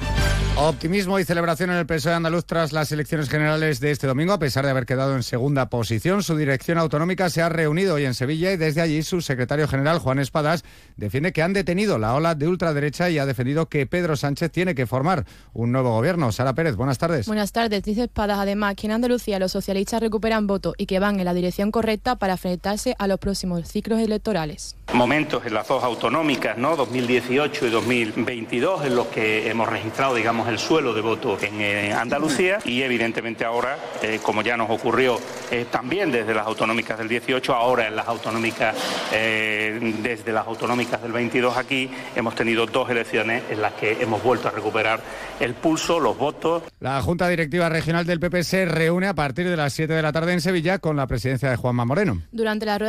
[0.61, 4.41] Optimismo y celebración en el PSOE andaluz tras las elecciones generales de este domingo, a
[4.41, 6.25] pesar de haber quedado en segunda posición.
[6.25, 10.01] Su dirección autonómica se ha reunido hoy en Sevilla y desde allí su secretario general,
[10.01, 10.65] Juan Espadas,
[10.97, 14.75] defiende que han detenido la ola de ultraderecha y ha defendido que Pedro Sánchez tiene
[14.75, 16.33] que formar un nuevo gobierno.
[16.33, 17.29] Sara Pérez, buenas tardes.
[17.29, 21.21] Buenas tardes, dice Espadas además que en Andalucía los socialistas recuperan votos y que van
[21.21, 24.75] en la dirección correcta para enfrentarse a los próximos ciclos electorales.
[24.93, 26.75] momentos en las dos autonómicas, ¿no?
[26.75, 31.93] 2018 y 2022, en los que hemos registrado, digamos, el suelo de voto en eh,
[31.93, 35.19] Andalucía y evidentemente ahora, eh, como ya nos ocurrió
[35.51, 38.77] eh, también desde las autonómicas del 18, ahora en las autonómicas,
[39.13, 44.23] eh, desde las autonómicas del 22 aquí, hemos tenido dos elecciones en las que hemos
[44.23, 45.01] vuelto a recuperar
[45.41, 46.63] el pulso, los votos.
[46.81, 50.13] La Junta Directiva Regional del PP se reúne a partir de las 7 de la
[50.13, 52.23] tarde en Sevilla con la presidencia de Juanma Moreno.
[52.33, 52.87] Durante la rueda